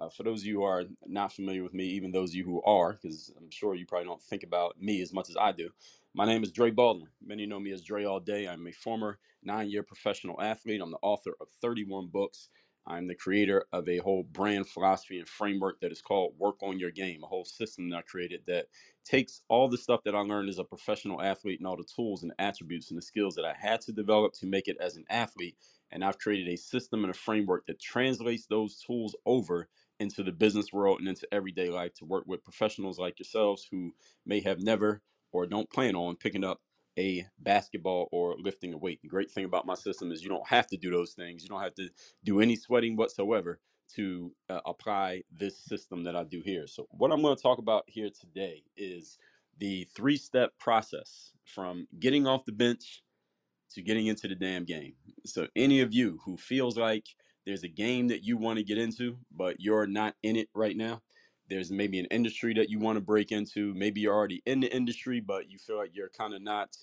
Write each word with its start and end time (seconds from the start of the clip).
uh, 0.00 0.10
for 0.10 0.22
those 0.24 0.40
of 0.40 0.46
you 0.46 0.56
who 0.58 0.64
are 0.64 0.84
not 1.06 1.32
familiar 1.32 1.62
with 1.62 1.74
me, 1.74 1.84
even 1.84 2.12
those 2.12 2.30
of 2.30 2.36
you 2.36 2.44
who 2.44 2.62
are, 2.62 2.94
because 2.94 3.32
I'm 3.38 3.50
sure 3.50 3.74
you 3.74 3.86
probably 3.86 4.06
don't 4.06 4.22
think 4.22 4.42
about 4.42 4.80
me 4.80 5.02
as 5.02 5.12
much 5.12 5.30
as 5.30 5.36
I 5.38 5.52
do, 5.52 5.70
my 6.14 6.26
name 6.26 6.42
is 6.42 6.52
Dre 6.52 6.70
Baldwin. 6.70 7.10
Many 7.22 7.46
know 7.46 7.60
me 7.60 7.72
as 7.72 7.82
Dre 7.82 8.04
all 8.04 8.20
day. 8.20 8.48
I'm 8.48 8.66
a 8.66 8.72
former 8.72 9.18
nine 9.42 9.70
year 9.70 9.82
professional 9.82 10.40
athlete. 10.40 10.80
I'm 10.82 10.90
the 10.90 10.98
author 11.02 11.34
of 11.40 11.48
31 11.62 12.08
books. 12.08 12.48
I'm 12.86 13.06
the 13.08 13.14
creator 13.14 13.66
of 13.72 13.88
a 13.88 13.98
whole 13.98 14.24
brand 14.24 14.68
philosophy 14.68 15.18
and 15.18 15.28
framework 15.28 15.80
that 15.80 15.92
is 15.92 16.02
called 16.02 16.38
Work 16.38 16.62
on 16.62 16.78
Your 16.78 16.90
Game, 16.90 17.22
a 17.22 17.26
whole 17.26 17.44
system 17.44 17.90
that 17.90 17.98
I 17.98 18.02
created 18.02 18.42
that 18.46 18.68
takes 19.04 19.42
all 19.48 19.68
the 19.68 19.78
stuff 19.78 20.02
that 20.04 20.14
I 20.16 20.20
learned 20.20 20.48
as 20.48 20.58
a 20.58 20.64
professional 20.64 21.20
athlete 21.22 21.60
and 21.60 21.66
all 21.66 21.76
the 21.76 21.84
tools 21.84 22.22
and 22.22 22.32
attributes 22.38 22.90
and 22.90 22.98
the 22.98 23.02
skills 23.02 23.34
that 23.36 23.44
I 23.44 23.54
had 23.54 23.82
to 23.82 23.92
develop 23.92 24.32
to 24.34 24.46
make 24.46 24.68
it 24.68 24.78
as 24.80 24.96
an 24.96 25.04
athlete. 25.10 25.56
And 25.92 26.04
I've 26.04 26.18
created 26.18 26.48
a 26.48 26.56
system 26.56 27.04
and 27.04 27.10
a 27.12 27.18
framework 27.18 27.66
that 27.66 27.80
translates 27.80 28.46
those 28.46 28.80
tools 28.80 29.14
over 29.26 29.68
into 30.00 30.24
the 30.24 30.32
business 30.32 30.72
world 30.72 31.00
and 31.00 31.08
into 31.08 31.28
everyday 31.32 31.70
life 31.70 31.94
to 31.94 32.06
work 32.06 32.24
with 32.26 32.44
professionals 32.44 32.98
like 32.98 33.20
yourselves 33.20 33.68
who 33.70 33.94
may 34.26 34.40
have 34.40 34.60
never 34.62 35.02
or 35.32 35.46
don't 35.46 35.70
plan 35.70 35.96
on 35.96 36.16
picking 36.16 36.44
up 36.44 36.60
a 36.98 37.26
basketball 37.40 38.08
or 38.12 38.36
lifting 38.38 38.74
a 38.74 38.78
weight. 38.78 39.00
The 39.02 39.08
great 39.08 39.30
thing 39.30 39.46
about 39.46 39.66
my 39.66 39.74
system 39.76 40.12
is 40.12 40.22
you 40.24 40.30
don't 40.30 40.48
have 40.48 40.68
to 40.68 40.78
do 40.78 40.90
those 40.90 41.14
things. 41.14 41.44
You 41.44 41.50
don't 41.50 41.62
have 41.62 41.74
to 41.76 41.90
do 42.24 42.40
any 42.40 42.56
sweating 42.56 42.96
whatsoever 42.96 43.60
to 43.96 44.32
uh, 44.50 44.60
apply 44.66 45.24
this 45.36 45.58
system 45.58 46.04
that 46.04 46.16
I 46.16 46.24
do 46.24 46.42
here. 46.42 46.66
So, 46.68 46.88
what 46.92 47.12
I'm 47.12 47.22
going 47.22 47.36
to 47.36 47.42
talk 47.42 47.58
about 47.58 47.84
here 47.88 48.10
today 48.10 48.64
is 48.76 49.18
the 49.58 49.84
three 49.94 50.16
step 50.16 50.52
process 50.58 51.32
from 51.44 51.88
getting 52.00 52.26
off 52.26 52.46
the 52.46 52.52
bench 52.52 53.02
to 53.72 53.82
getting 53.82 54.06
into 54.08 54.28
the 54.28 54.34
damn 54.36 54.64
game. 54.64 54.94
So, 55.26 55.48
any 55.56 55.80
of 55.80 55.94
you 55.94 56.20
who 56.24 56.36
feels 56.36 56.78
like 56.78 57.06
there's 57.50 57.64
a 57.64 57.68
game 57.68 58.08
that 58.08 58.22
you 58.22 58.36
want 58.36 58.58
to 58.58 58.64
get 58.64 58.78
into, 58.78 59.18
but 59.32 59.60
you're 59.60 59.86
not 59.86 60.14
in 60.22 60.36
it 60.36 60.48
right 60.54 60.76
now, 60.76 61.02
there's 61.48 61.72
maybe 61.72 61.98
an 61.98 62.06
industry 62.06 62.54
that 62.54 62.70
you 62.70 62.78
want 62.78 62.96
to 62.96 63.00
break 63.00 63.32
into. 63.32 63.74
Maybe 63.74 64.00
you're 64.00 64.14
already 64.14 64.40
in 64.46 64.60
the 64.60 64.74
industry, 64.74 65.18
but 65.18 65.50
you 65.50 65.58
feel 65.58 65.76
like 65.76 65.90
you're 65.92 66.08
kind 66.08 66.32
of 66.32 66.42
not, 66.42 66.76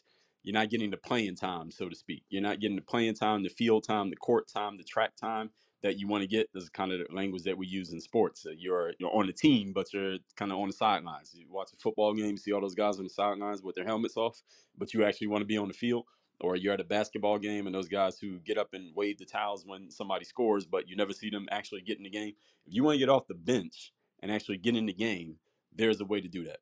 you're 0.43 0.53
not 0.53 0.69
getting 0.69 0.91
the 0.91 0.97
playing 0.97 1.35
time, 1.35 1.71
so 1.71 1.87
to 1.87 1.95
speak. 1.95 2.23
You're 2.29 2.41
not 2.41 2.59
getting 2.59 2.75
the 2.75 2.81
playing 2.81 3.15
time, 3.15 3.43
the 3.43 3.49
field 3.49 3.85
time, 3.85 4.09
the 4.09 4.17
court 4.17 4.49
time, 4.49 4.77
the 4.77 4.83
track 4.83 5.15
time 5.15 5.51
that 5.83 5.97
you 5.97 6.07
want 6.07 6.21
to 6.21 6.27
get. 6.27 6.49
This 6.53 6.63
is 6.63 6.69
kind 6.69 6.91
of 6.91 6.99
the 6.99 7.15
language 7.15 7.43
that 7.43 7.57
we 7.57 7.65
use 7.65 7.93
in 7.93 8.01
sports. 8.01 8.45
Uh, 8.45 8.51
you're 8.57 8.93
you're 8.99 9.15
on 9.15 9.27
the 9.27 9.33
team, 9.33 9.71
but 9.71 9.93
you're 9.93 10.17
kind 10.35 10.51
of 10.51 10.57
on 10.57 10.67
the 10.67 10.73
sidelines. 10.73 11.33
You 11.33 11.45
watch 11.49 11.71
a 11.73 11.77
football 11.77 12.13
game, 12.13 12.35
see 12.35 12.51
all 12.51 12.61
those 12.61 12.75
guys 12.75 12.97
on 12.97 13.05
the 13.05 13.09
sidelines 13.09 13.63
with 13.63 13.75
their 13.75 13.85
helmets 13.85 14.17
off, 14.17 14.41
but 14.77 14.93
you 14.93 15.05
actually 15.05 15.27
want 15.27 15.43
to 15.43 15.45
be 15.45 15.57
on 15.57 15.69
the 15.69 15.73
field. 15.73 16.05
Or 16.39 16.55
you're 16.55 16.73
at 16.73 16.79
a 16.79 16.85
basketball 16.85 17.39
game 17.39 17.65
and 17.65 17.73
those 17.75 17.87
guys 17.87 18.19
who 18.19 18.39
get 18.39 18.57
up 18.57 18.73
and 18.73 18.95
wave 18.95 19.17
the 19.17 19.25
towels 19.25 19.65
when 19.65 19.89
somebody 19.89 20.23
scores, 20.23 20.65
but 20.65 20.87
you 20.87 20.95
never 20.95 21.13
see 21.13 21.29
them 21.29 21.47
actually 21.51 21.81
get 21.81 21.97
in 21.97 22.03
the 22.03 22.09
game. 22.09 22.33
If 22.67 22.75
you 22.75 22.83
want 22.83 22.95
to 22.95 22.99
get 22.99 23.09
off 23.09 23.27
the 23.27 23.33
bench 23.33 23.91
and 24.21 24.31
actually 24.31 24.57
get 24.57 24.75
in 24.75 24.85
the 24.85 24.93
game, 24.93 25.37
there's 25.75 25.99
a 25.99 26.05
way 26.05 26.21
to 26.21 26.27
do 26.27 26.45
that. 26.45 26.59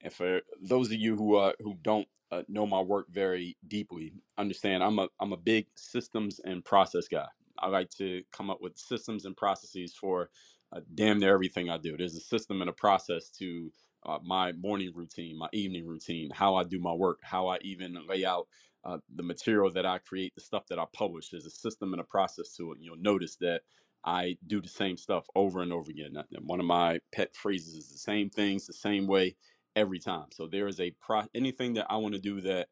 And 0.00 0.12
for 0.12 0.40
those 0.60 0.86
of 0.88 0.94
you 0.94 1.16
who 1.16 1.36
uh, 1.36 1.52
who 1.60 1.76
don't 1.82 2.08
uh, 2.30 2.42
know 2.48 2.66
my 2.66 2.80
work 2.80 3.06
very 3.10 3.56
deeply, 3.66 4.14
understand 4.38 4.82
I'm 4.82 4.98
a 4.98 5.08
I'm 5.20 5.32
a 5.32 5.36
big 5.36 5.66
systems 5.74 6.40
and 6.44 6.64
process 6.64 7.08
guy. 7.08 7.26
I 7.58 7.68
like 7.68 7.90
to 7.98 8.22
come 8.32 8.50
up 8.50 8.62
with 8.62 8.78
systems 8.78 9.24
and 9.24 9.36
processes 9.36 9.94
for 9.94 10.30
uh, 10.72 10.80
damn 10.94 11.18
near 11.18 11.34
everything 11.34 11.70
I 11.70 11.78
do. 11.78 11.96
There's 11.96 12.16
a 12.16 12.20
system 12.20 12.60
and 12.60 12.70
a 12.70 12.74
process 12.74 13.30
to 13.38 13.72
uh, 14.06 14.18
my 14.22 14.52
morning 14.52 14.92
routine, 14.94 15.36
my 15.36 15.48
evening 15.52 15.86
routine, 15.86 16.30
how 16.32 16.54
I 16.54 16.64
do 16.64 16.78
my 16.78 16.92
work, 16.92 17.18
how 17.22 17.48
I 17.48 17.58
even 17.62 17.96
lay 18.06 18.24
out 18.24 18.46
uh, 18.84 18.98
the 19.14 19.22
material 19.22 19.70
that 19.72 19.86
I 19.86 19.98
create, 19.98 20.34
the 20.34 20.40
stuff 20.40 20.66
that 20.68 20.78
I 20.78 20.86
publish. 20.92 21.30
There's 21.30 21.46
a 21.46 21.50
system 21.50 21.92
and 21.92 22.00
a 22.00 22.04
process 22.04 22.54
to 22.56 22.72
it. 22.72 22.78
You'll 22.80 22.96
notice 22.96 23.36
that 23.36 23.62
I 24.04 24.38
do 24.46 24.60
the 24.62 24.68
same 24.68 24.96
stuff 24.96 25.26
over 25.34 25.62
and 25.62 25.72
over 25.72 25.90
again. 25.90 26.16
One 26.42 26.60
of 26.60 26.66
my 26.66 27.00
pet 27.12 27.36
phrases 27.36 27.74
is 27.74 27.90
the 27.92 27.98
same 27.98 28.30
things 28.30 28.66
the 28.66 28.72
same 28.72 29.06
way 29.06 29.36
every 29.76 29.98
time. 29.98 30.28
So 30.32 30.46
there 30.46 30.68
is 30.68 30.80
a 30.80 30.92
pro 30.92 31.24
anything 31.34 31.74
that 31.74 31.86
I 31.90 31.96
want 31.96 32.14
to 32.14 32.20
do 32.20 32.40
that 32.42 32.68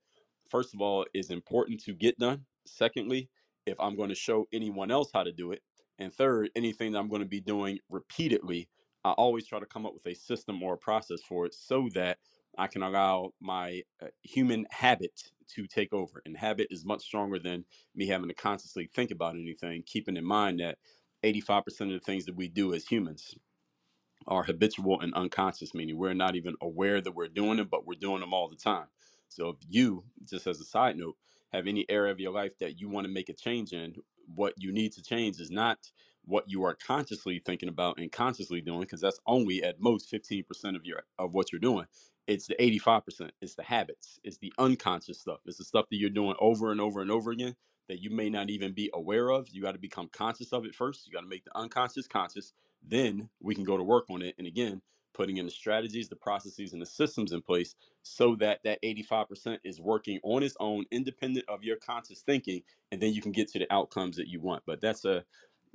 first 0.49 0.75
of 0.75 0.81
all 0.81 1.07
is 1.15 1.31
important 1.31 1.81
to 1.85 1.95
get 1.95 2.19
done. 2.19 2.47
Secondly, 2.67 3.31
if 3.67 3.79
I'm 3.81 3.97
going 3.97 4.09
to 4.09 4.15
show 4.15 4.47
anyone 4.53 4.91
else 4.91 5.11
how 5.13 5.25
to 5.25 5.33
do 5.33 5.53
it. 5.53 5.63
And 5.99 6.13
third, 6.15 6.51
anything 6.57 6.93
that 6.93 6.99
I'm 6.99 7.09
going 7.09 7.23
to 7.23 7.29
be 7.29 7.41
doing 7.41 7.81
repeatedly, 7.91 8.69
I 9.05 9.13
always 9.13 9.47
try 9.47 9.61
to 9.61 9.67
come 9.67 9.87
up 9.87 9.95
with 9.95 10.07
a 10.07 10.15
system 10.15 10.63
or 10.63 10.75
a 10.75 10.79
process 10.79 11.23
for 11.23 11.47
it 11.47 11.55
so 11.55 11.89
that 11.95 12.19
I 12.59 12.69
can 12.69 12.83
allow 12.83 13.33
my 13.41 13.83
uh, 14.03 14.09
human 14.23 14.67
habit 14.71 15.33
to 15.55 15.67
take 15.67 15.93
over. 15.93 16.23
And 16.27 16.37
habit 16.37 16.69
is 16.71 16.85
much 16.85 17.05
stronger 17.05 17.39
than 17.39 17.65
me 17.95 18.09
having 18.09 18.29
to 18.29 18.35
consciously 18.35 18.91
think 18.95 19.11
about 19.13 19.37
anything, 19.37 19.85
keeping 19.87 20.17
in 20.17 20.25
mind 20.27 20.61
that 20.61 20.79
85% 21.25 21.67
of 21.83 21.91
the 21.91 22.01
things 22.01 22.27
that 22.27 22.37
we 22.37 22.49
do 22.49 22.75
as 22.75 22.87
humans 22.87 23.35
are 24.29 24.45
habitual 24.45 25.01
and 25.01 25.15
unconscious, 25.15 25.75
meaning 25.75 25.99
we're 25.99 26.15
not 26.15 26.37
even 26.37 26.57
aware 26.63 27.01
that 27.01 27.13
we're 27.13 27.29
doing 27.29 27.59
them, 27.59 27.69
but 27.71 27.87
we're 27.87 27.99
doing 27.99 28.21
them 28.21 28.35
all 28.35 28.49
the 28.49 28.57
time. 28.57 28.87
So 29.29 29.51
if 29.51 29.57
you, 29.69 30.05
just 30.29 30.47
as 30.47 30.61
a 30.61 30.65
side 30.65 30.97
note, 30.97 31.17
have 31.53 31.67
any 31.67 31.87
area 31.91 32.13
of 32.13 32.21
your 32.21 32.33
life 32.33 32.59
that 32.61 32.81
you 32.81 32.89
want 32.89 33.07
to 33.07 33.13
make 33.13 33.29
a 33.29 33.35
change 33.35 33.73
in, 33.73 33.97
what 34.35 34.55
you 34.59 34.73
need 34.73 34.93
to 34.95 35.03
change 35.03 35.41
is 35.41 35.51
not 35.51 35.79
what 36.25 36.51
you 36.51 36.65
are 36.65 36.75
consciously 36.77 37.41
thinking 37.45 37.69
about 37.69 37.99
and 38.01 38.11
consciously 38.13 38.61
doing, 38.63 38.81
because 38.81 39.03
that's 39.03 39.21
only 39.27 39.63
at 39.63 39.81
most 39.81 40.11
15% 40.13 40.77
of 40.77 40.85
your 40.87 41.03
of 41.19 41.33
what 41.35 41.53
you're 41.53 41.61
doing. 41.61 41.87
It's 42.27 42.47
the 42.47 42.57
85%. 42.57 43.31
It's 43.43 43.55
the 43.55 43.63
habits. 43.65 44.21
It's 44.25 44.39
the 44.39 44.53
unconscious 44.59 45.21
stuff. 45.21 45.41
It's 45.47 45.59
the 45.59 45.65
stuff 45.65 45.87
that 45.91 45.97
you're 45.97 46.11
doing 46.11 46.37
over 46.41 46.73
and 46.73 46.81
over 46.81 47.03
and 47.03 47.11
over 47.11 47.31
again 47.33 47.57
that 47.89 48.01
you 48.03 48.11
may 48.11 48.31
not 48.31 48.51
even 48.51 48.73
be 48.73 48.91
aware 48.95 49.31
of. 49.31 49.49
You 49.51 49.63
got 49.63 49.73
to 49.73 49.79
become 49.79 50.09
conscious 50.09 50.53
of 50.53 50.65
it 50.65 50.75
first. 50.75 51.07
You 51.07 51.13
got 51.13 51.23
to 51.23 51.29
make 51.29 51.45
the 51.45 51.57
unconscious 51.57 52.09
conscious. 52.09 52.55
Then 52.83 53.31
we 53.41 53.55
can 53.55 53.65
go 53.65 53.77
to 53.77 53.83
work 53.85 54.07
on 54.11 54.23
it. 54.23 54.35
And 54.39 54.47
again, 54.47 54.83
putting 55.13 55.37
in 55.37 55.47
the 55.47 55.53
strategies, 55.53 56.09
the 56.09 56.17
processes, 56.17 56.73
and 56.73 56.83
the 56.83 56.87
systems 56.87 57.33
in 57.33 57.43
place 57.43 57.75
so 58.03 58.37
that 58.37 58.63
that 58.65 58.83
85% 58.83 59.61
is 59.65 59.81
working 59.81 60.21
on 60.25 60.43
its 60.43 60.57
own, 60.61 60.87
independent 60.91 61.47
of 61.49 61.63
your 61.65 61.77
conscious 61.77 62.23
thinking, 62.23 62.63
and 62.91 63.01
then 63.03 63.13
you 63.13 63.23
can 63.23 63.33
get 63.33 63.49
to 63.51 63.59
the 63.61 63.73
outcomes 63.73 64.17
that 64.17 64.29
you 64.29 64.41
want. 64.41 64.65
But 64.67 64.81
that's 64.81 65.05
a 65.05 65.25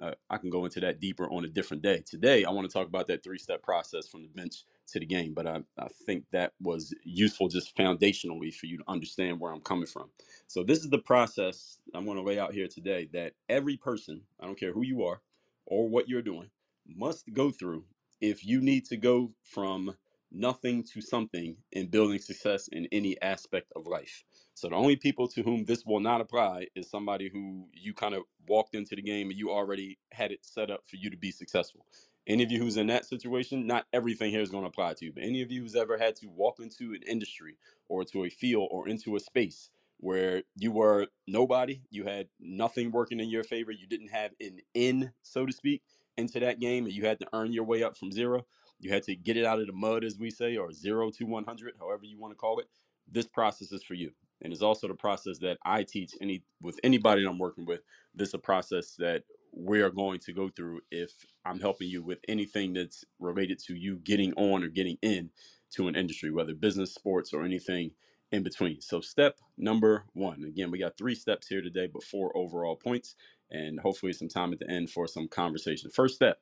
uh, 0.02 0.14
I 0.30 0.38
can 0.38 0.50
go 0.50 0.66
into 0.66 0.80
that 0.82 1.00
deeper 1.02 1.30
on 1.32 1.46
a 1.46 1.50
different 1.50 1.84
day. 1.84 2.02
Today, 2.06 2.46
I 2.46 2.52
want 2.52 2.70
to 2.70 2.74
talk 2.74 2.88
about 2.88 3.08
that 3.08 3.24
three 3.24 3.38
step 3.40 3.64
process 3.64 4.08
from 4.08 4.24
the 4.24 4.30
bench 4.30 4.64
to 4.92 5.02
the 5.02 5.08
game, 5.08 5.34
but 5.34 5.48
I, 5.48 5.62
I 5.80 5.90
think 6.08 6.26
that 6.32 6.54
was 6.62 6.96
useful 7.06 7.50
just 7.50 7.76
foundationally 7.78 8.54
for 8.56 8.68
you 8.68 8.80
to 8.80 8.86
understand 8.88 9.40
where 9.40 9.54
I'm 9.54 9.62
coming 9.62 9.88
from. 9.88 10.12
So, 10.48 10.64
this 10.64 10.80
is 10.80 10.90
the 10.92 11.00
process 11.00 11.80
I'm 11.96 12.06
going 12.06 12.18
to 12.18 12.24
lay 12.24 12.40
out 12.40 12.54
here 12.54 12.70
today 12.70 13.10
that 13.14 13.34
every 13.50 13.78
person, 13.78 14.24
I 14.40 14.48
don't 14.48 14.60
care 14.60 14.74
who 14.74 14.84
you 14.84 15.04
are 15.06 15.22
or 15.68 15.90
what 15.90 16.10
you're 16.10 16.24
doing, 16.24 16.52
must 16.88 17.34
go 17.34 17.52
through 17.52 17.86
if 18.22 18.46
you 18.46 18.62
need 18.62 18.86
to 18.88 18.98
go 18.98 19.34
from 19.44 19.96
nothing 20.32 20.84
to 20.84 21.02
something 21.02 21.58
in 21.74 21.88
building 21.88 22.20
success 22.20 22.68
in 22.70 22.88
any 22.92 23.22
aspect 23.22 23.72
of 23.76 23.88
life. 23.88 24.24
So 24.56 24.70
the 24.70 24.76
only 24.76 24.96
people 24.98 25.28
to 25.30 25.44
whom 25.44 25.66
this 25.66 25.86
will 25.86 26.00
not 26.02 26.22
apply 26.22 26.68
is 26.76 26.90
somebody 26.90 27.30
who 27.30 27.68
you 27.74 27.94
kind 27.94 28.16
of 28.16 28.24
walked 28.48 28.76
into 28.76 28.96
the 28.96 29.02
game 29.02 29.30
and 29.30 29.40
you 29.40 29.52
already 29.52 30.00
had 30.12 30.32
it 30.32 30.46
set 30.46 30.72
up 30.72 30.84
for 30.88 30.98
you 30.98 31.10
to 31.10 31.18
be 31.18 31.32
successful. 31.32 31.86
Any 32.32 32.44
of 32.44 32.52
you 32.52 32.60
who's 32.60 32.78
in 32.78 32.88
that 32.88 33.06
situation, 33.06 33.68
not 33.68 33.88
everything 33.92 34.32
here 34.32 34.42
is 34.42 34.50
going 34.50 34.64
to 34.64 34.70
apply 34.70 34.94
to 34.94 35.06
you, 35.06 35.12
but 35.14 35.24
any 35.24 35.42
of 35.42 35.52
you 35.52 35.62
who's 35.62 35.76
ever 35.76 35.98
had 35.98 36.16
to 36.18 36.28
walk 36.28 36.60
into 36.60 36.94
an 36.94 37.02
industry 37.06 37.58
or 37.90 38.06
to 38.06 38.24
a 38.24 38.30
field 38.30 38.70
or 38.72 38.88
into 38.88 39.18
a 39.18 39.20
space 39.20 39.70
where 39.98 40.44
you 40.56 40.72
were 40.72 41.08
nobody, 41.28 41.82
you 41.90 42.06
had 42.06 42.28
nothing 42.40 42.92
working 42.92 43.20
in 43.20 43.30
your 43.30 43.44
favor, 43.44 43.72
you 43.72 43.86
didn't 43.86 44.10
have 44.10 44.32
an 44.40 44.60
in, 44.74 45.12
so 45.24 45.46
to 45.46 45.52
speak, 45.52 45.84
into 46.18 46.40
that 46.40 46.60
game, 46.62 46.86
and 46.86 46.94
you 46.94 47.06
had 47.06 47.20
to 47.20 47.28
earn 47.34 47.52
your 47.52 47.66
way 47.66 47.84
up 47.84 47.98
from 47.98 48.12
zero. 48.12 48.46
You 48.80 48.92
had 48.92 49.04
to 49.04 49.16
get 49.16 49.38
it 49.38 49.46
out 49.46 49.60
of 49.60 49.68
the 49.68 49.74
mud, 49.74 50.04
as 50.04 50.18
we 50.18 50.32
say, 50.32 50.58
or 50.58 50.72
zero 50.72 51.12
to 51.12 51.26
100, 51.26 51.74
however 51.80 52.06
you 52.06 52.18
want 52.18 52.32
to 52.32 52.38
call 52.38 52.60
it. 52.60 52.68
This 53.12 53.28
process 53.28 53.74
is 53.74 53.84
for 53.84 53.94
you. 53.94 54.12
And 54.42 54.52
it's 54.54 54.64
also 54.64 54.88
the 54.88 54.96
process 54.96 55.38
that 55.40 55.58
I 55.66 55.84
teach 55.84 56.16
any 56.22 56.44
with 56.62 56.80
anybody 56.84 57.24
that 57.24 57.30
I'm 57.30 57.38
working 57.38 57.66
with. 57.66 57.82
This 58.16 58.30
is 58.30 58.34
a 58.36 58.40
process 58.40 58.96
that 58.98 59.24
we 59.54 59.82
are 59.82 59.90
going 59.90 60.20
to 60.20 60.34
go 60.34 60.50
through 60.50 60.82
if 60.92 61.12
I'm 61.46 61.60
helping 61.60 61.90
you 61.90 62.04
with 62.04 62.20
anything 62.28 62.74
that's 62.74 63.04
related 63.20 63.60
to 63.68 63.76
you 63.76 63.98
getting 63.98 64.34
on 64.34 64.64
or 64.64 64.70
getting 64.70 64.98
in 65.02 65.30
to 65.72 65.88
an 65.88 65.96
industry, 65.96 66.32
whether 66.32 66.54
business, 66.54 66.94
sports, 66.94 67.34
or 67.34 67.44
anything 67.44 67.92
in 68.32 68.44
between. 68.44 68.82
So, 68.82 69.02
step 69.02 69.40
number 69.58 70.06
one 70.14 70.44
again, 70.44 70.72
we 70.72 70.80
got 70.80 70.98
three 70.98 71.16
steps 71.16 71.48
here 71.48 71.62
today, 71.62 71.88
but 71.88 72.04
four 72.04 72.36
overall 72.36 72.76
points, 72.76 73.16
and 73.50 73.80
hopefully 73.80 74.14
some 74.14 74.30
time 74.30 74.54
at 74.54 74.60
the 74.60 74.70
end 74.70 74.90
for 74.90 75.08
some 75.08 75.28
conversation. 75.28 75.90
First 75.90 76.16
step 76.16 76.40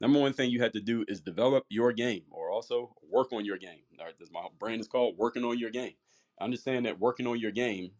number 0.00 0.18
one 0.18 0.32
thing 0.32 0.50
you 0.50 0.62
have 0.62 0.72
to 0.72 0.80
do 0.80 1.04
is 1.08 1.20
develop 1.20 1.64
your 1.68 1.92
game 1.92 2.22
or 2.30 2.50
also 2.50 2.94
work 3.10 3.32
on 3.32 3.44
your 3.44 3.58
game. 3.58 3.80
All 3.98 4.06
right, 4.06 4.18
this 4.18 4.30
my 4.32 4.46
brand 4.58 4.80
is 4.80 4.88
called 4.88 5.16
working 5.18 5.44
on 5.44 5.58
your 5.58 5.70
game. 5.70 5.94
Understand 6.40 6.86
that 6.86 6.98
working 6.98 7.26
on 7.26 7.38
your 7.38 7.50
game 7.50 7.92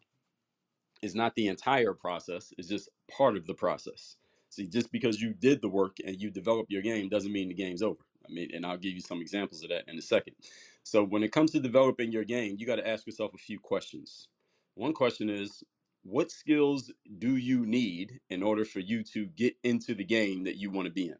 is 1.02 1.14
not 1.14 1.34
the 1.34 1.48
entire 1.48 1.92
process, 1.92 2.52
it's 2.58 2.68
just 2.68 2.88
part 3.10 3.36
of 3.36 3.46
the 3.46 3.54
process. 3.54 4.16
See, 4.50 4.66
just 4.66 4.90
because 4.92 5.20
you 5.20 5.34
did 5.34 5.60
the 5.60 5.68
work 5.68 5.96
and 6.04 6.20
you 6.20 6.30
develop 6.30 6.66
your 6.68 6.82
game 6.82 7.08
doesn't 7.08 7.32
mean 7.32 7.48
the 7.48 7.54
game's 7.54 7.82
over. 7.82 8.00
I 8.28 8.32
mean, 8.32 8.50
and 8.54 8.64
I'll 8.66 8.76
give 8.78 8.94
you 8.94 9.00
some 9.00 9.20
examples 9.20 9.62
of 9.62 9.70
that 9.70 9.84
in 9.88 9.98
a 9.98 10.02
second. 10.02 10.34
So, 10.82 11.04
when 11.04 11.22
it 11.22 11.32
comes 11.32 11.52
to 11.52 11.60
developing 11.60 12.12
your 12.12 12.24
game, 12.24 12.56
you 12.58 12.66
got 12.66 12.76
to 12.76 12.88
ask 12.88 13.06
yourself 13.06 13.34
a 13.34 13.38
few 13.38 13.58
questions. 13.58 14.28
One 14.74 14.92
question 14.92 15.30
is, 15.30 15.62
what 16.02 16.30
skills 16.30 16.92
do 17.18 17.36
you 17.36 17.66
need 17.66 18.20
in 18.30 18.42
order 18.42 18.64
for 18.64 18.80
you 18.80 19.02
to 19.04 19.26
get 19.26 19.56
into 19.64 19.94
the 19.94 20.04
game 20.04 20.44
that 20.44 20.56
you 20.56 20.70
want 20.70 20.86
to 20.86 20.92
be 20.92 21.08
in? 21.08 21.16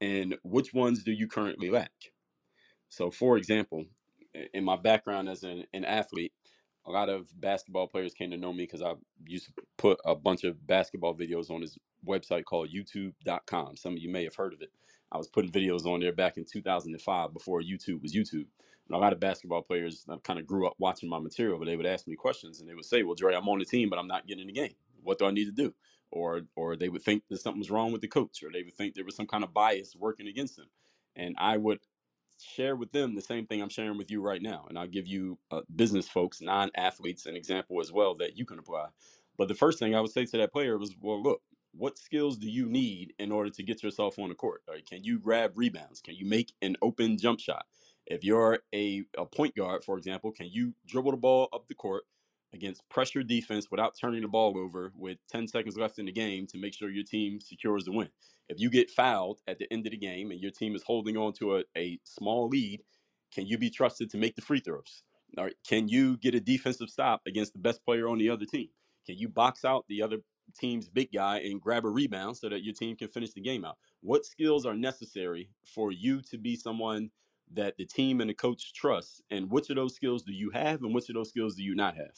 And 0.00 0.36
which 0.42 0.72
ones 0.72 1.02
do 1.02 1.12
you 1.12 1.26
currently 1.26 1.70
lack? 1.70 1.92
So, 2.88 3.10
for 3.10 3.36
example, 3.36 3.86
in 4.52 4.64
my 4.64 4.76
background 4.76 5.28
as 5.28 5.42
an, 5.42 5.64
an 5.72 5.84
athlete, 5.84 6.32
a 6.86 6.90
lot 6.90 7.08
of 7.08 7.28
basketball 7.40 7.86
players 7.86 8.14
came 8.14 8.30
to 8.30 8.36
know 8.36 8.52
me 8.52 8.64
because 8.64 8.82
I 8.82 8.94
used 9.26 9.46
to 9.46 9.52
put 9.78 9.98
a 10.04 10.14
bunch 10.14 10.44
of 10.44 10.66
basketball 10.66 11.14
videos 11.14 11.50
on 11.50 11.62
his 11.62 11.78
website 12.06 12.44
called 12.44 12.70
youtube.com. 12.70 13.76
Some 13.76 13.94
of 13.94 13.98
you 13.98 14.10
may 14.10 14.24
have 14.24 14.34
heard 14.34 14.52
of 14.52 14.60
it. 14.62 14.70
I 15.10 15.16
was 15.16 15.28
putting 15.28 15.50
videos 15.50 15.86
on 15.86 16.00
there 16.00 16.12
back 16.12 16.36
in 16.36 16.44
2005 16.44 17.32
before 17.32 17.62
YouTube 17.62 18.02
was 18.02 18.14
YouTube. 18.14 18.46
And 18.86 18.94
a 18.94 18.98
lot 18.98 19.12
of 19.12 19.20
basketball 19.20 19.62
players 19.62 20.04
uh, 20.10 20.18
kind 20.18 20.38
of 20.38 20.46
grew 20.46 20.66
up 20.66 20.74
watching 20.78 21.08
my 21.08 21.18
material, 21.18 21.58
but 21.58 21.66
they 21.66 21.76
would 21.76 21.86
ask 21.86 22.06
me 22.06 22.16
questions 22.16 22.60
and 22.60 22.68
they 22.68 22.74
would 22.74 22.84
say, 22.84 23.02
Well, 23.02 23.14
Dre, 23.14 23.34
I'm 23.34 23.48
on 23.48 23.58
the 23.58 23.64
team, 23.64 23.88
but 23.88 23.98
I'm 23.98 24.08
not 24.08 24.26
getting 24.26 24.42
in 24.42 24.48
the 24.48 24.52
game. 24.52 24.74
What 25.02 25.18
do 25.18 25.26
I 25.26 25.30
need 25.30 25.46
to 25.46 25.52
do? 25.52 25.72
Or, 26.10 26.42
or 26.54 26.76
they 26.76 26.90
would 26.90 27.02
think 27.02 27.22
that 27.28 27.40
something 27.40 27.60
was 27.60 27.70
wrong 27.70 27.92
with 27.92 28.02
the 28.02 28.08
coach, 28.08 28.42
or 28.42 28.50
they 28.52 28.62
would 28.62 28.74
think 28.74 28.94
there 28.94 29.04
was 29.04 29.16
some 29.16 29.26
kind 29.26 29.42
of 29.42 29.54
bias 29.54 29.96
working 29.96 30.28
against 30.28 30.56
them. 30.56 30.66
And 31.16 31.34
I 31.38 31.56
would 31.56 31.80
share 32.38 32.76
with 32.76 32.92
them 32.92 33.14
the 33.14 33.22
same 33.22 33.46
thing 33.46 33.62
I'm 33.62 33.68
sharing 33.68 33.98
with 33.98 34.10
you 34.10 34.20
right 34.20 34.42
now. 34.42 34.66
And 34.68 34.78
I'll 34.78 34.86
give 34.86 35.06
you 35.06 35.38
uh, 35.50 35.62
business 35.74 36.08
folks, 36.08 36.40
non 36.40 36.70
athletes, 36.76 37.26
an 37.26 37.36
example 37.36 37.80
as 37.80 37.92
well 37.92 38.14
that 38.16 38.36
you 38.36 38.44
can 38.44 38.58
apply. 38.58 38.88
But 39.36 39.48
the 39.48 39.54
first 39.54 39.78
thing 39.78 39.94
I 39.94 40.00
would 40.00 40.12
say 40.12 40.24
to 40.26 40.36
that 40.38 40.52
player 40.52 40.78
was, 40.78 40.94
well, 41.00 41.22
look, 41.22 41.42
what 41.72 41.98
skills 41.98 42.36
do 42.36 42.48
you 42.48 42.66
need 42.68 43.14
in 43.18 43.32
order 43.32 43.50
to 43.50 43.62
get 43.62 43.82
yourself 43.82 44.18
on 44.18 44.28
the 44.28 44.34
court? 44.34 44.62
Right? 44.68 44.86
Can 44.86 45.02
you 45.02 45.18
grab 45.18 45.52
rebounds? 45.56 46.00
Can 46.00 46.14
you 46.14 46.26
make 46.26 46.52
an 46.62 46.76
open 46.82 47.18
jump 47.18 47.40
shot? 47.40 47.64
If 48.06 48.22
you're 48.22 48.60
a, 48.74 49.04
a 49.16 49.26
point 49.26 49.56
guard, 49.56 49.82
for 49.82 49.96
example, 49.96 50.30
can 50.30 50.46
you 50.50 50.74
dribble 50.86 51.12
the 51.12 51.16
ball 51.16 51.48
up 51.52 51.66
the 51.68 51.74
court 51.74 52.04
against 52.54 52.88
pressure 52.88 53.22
defense 53.22 53.70
without 53.70 53.94
turning 54.00 54.22
the 54.22 54.28
ball 54.28 54.56
over 54.56 54.92
with 54.96 55.18
10 55.30 55.48
seconds 55.48 55.76
left 55.76 55.98
in 55.98 56.06
the 56.06 56.12
game 56.12 56.46
to 56.46 56.58
make 56.58 56.72
sure 56.72 56.88
your 56.88 57.04
team 57.04 57.40
secures 57.40 57.84
the 57.84 57.92
win. 57.92 58.08
If 58.48 58.60
you 58.60 58.70
get 58.70 58.90
fouled 58.90 59.40
at 59.46 59.58
the 59.58 59.72
end 59.72 59.86
of 59.86 59.92
the 59.92 59.98
game 59.98 60.30
and 60.30 60.40
your 60.40 60.50
team 60.50 60.74
is 60.74 60.82
holding 60.82 61.16
on 61.16 61.32
to 61.34 61.58
a, 61.58 61.64
a 61.76 61.98
small 62.04 62.48
lead, 62.48 62.82
can 63.32 63.46
you 63.46 63.58
be 63.58 63.70
trusted 63.70 64.10
to 64.10 64.18
make 64.18 64.36
the 64.36 64.42
free 64.42 64.60
throws? 64.60 65.02
Right, 65.36 65.54
can 65.66 65.88
you 65.88 66.16
get 66.18 66.34
a 66.34 66.40
defensive 66.40 66.90
stop 66.90 67.22
against 67.26 67.54
the 67.54 67.58
best 67.58 67.84
player 67.84 68.08
on 68.08 68.18
the 68.18 68.30
other 68.30 68.46
team? 68.46 68.68
Can 69.06 69.16
you 69.18 69.28
box 69.28 69.64
out 69.64 69.84
the 69.88 70.02
other 70.02 70.18
team's 70.58 70.88
big 70.88 71.10
guy 71.12 71.38
and 71.38 71.60
grab 71.60 71.84
a 71.84 71.88
rebound 71.88 72.36
so 72.36 72.48
that 72.48 72.62
your 72.62 72.74
team 72.74 72.96
can 72.96 73.08
finish 73.08 73.32
the 73.32 73.40
game 73.40 73.64
out? 73.64 73.76
What 74.00 74.24
skills 74.24 74.64
are 74.64 74.74
necessary 74.74 75.50
for 75.64 75.90
you 75.90 76.20
to 76.30 76.38
be 76.38 76.54
someone 76.54 77.10
that 77.52 77.76
the 77.76 77.86
team 77.86 78.20
and 78.20 78.30
the 78.30 78.34
coach 78.34 78.72
trusts? 78.74 79.20
And 79.30 79.50
which 79.50 79.70
of 79.70 79.76
those 79.76 79.96
skills 79.96 80.22
do 80.22 80.32
you 80.32 80.50
have 80.50 80.82
and 80.82 80.94
which 80.94 81.08
of 81.08 81.14
those 81.14 81.30
skills 81.30 81.56
do 81.56 81.64
you 81.64 81.74
not 81.74 81.96
have? 81.96 82.14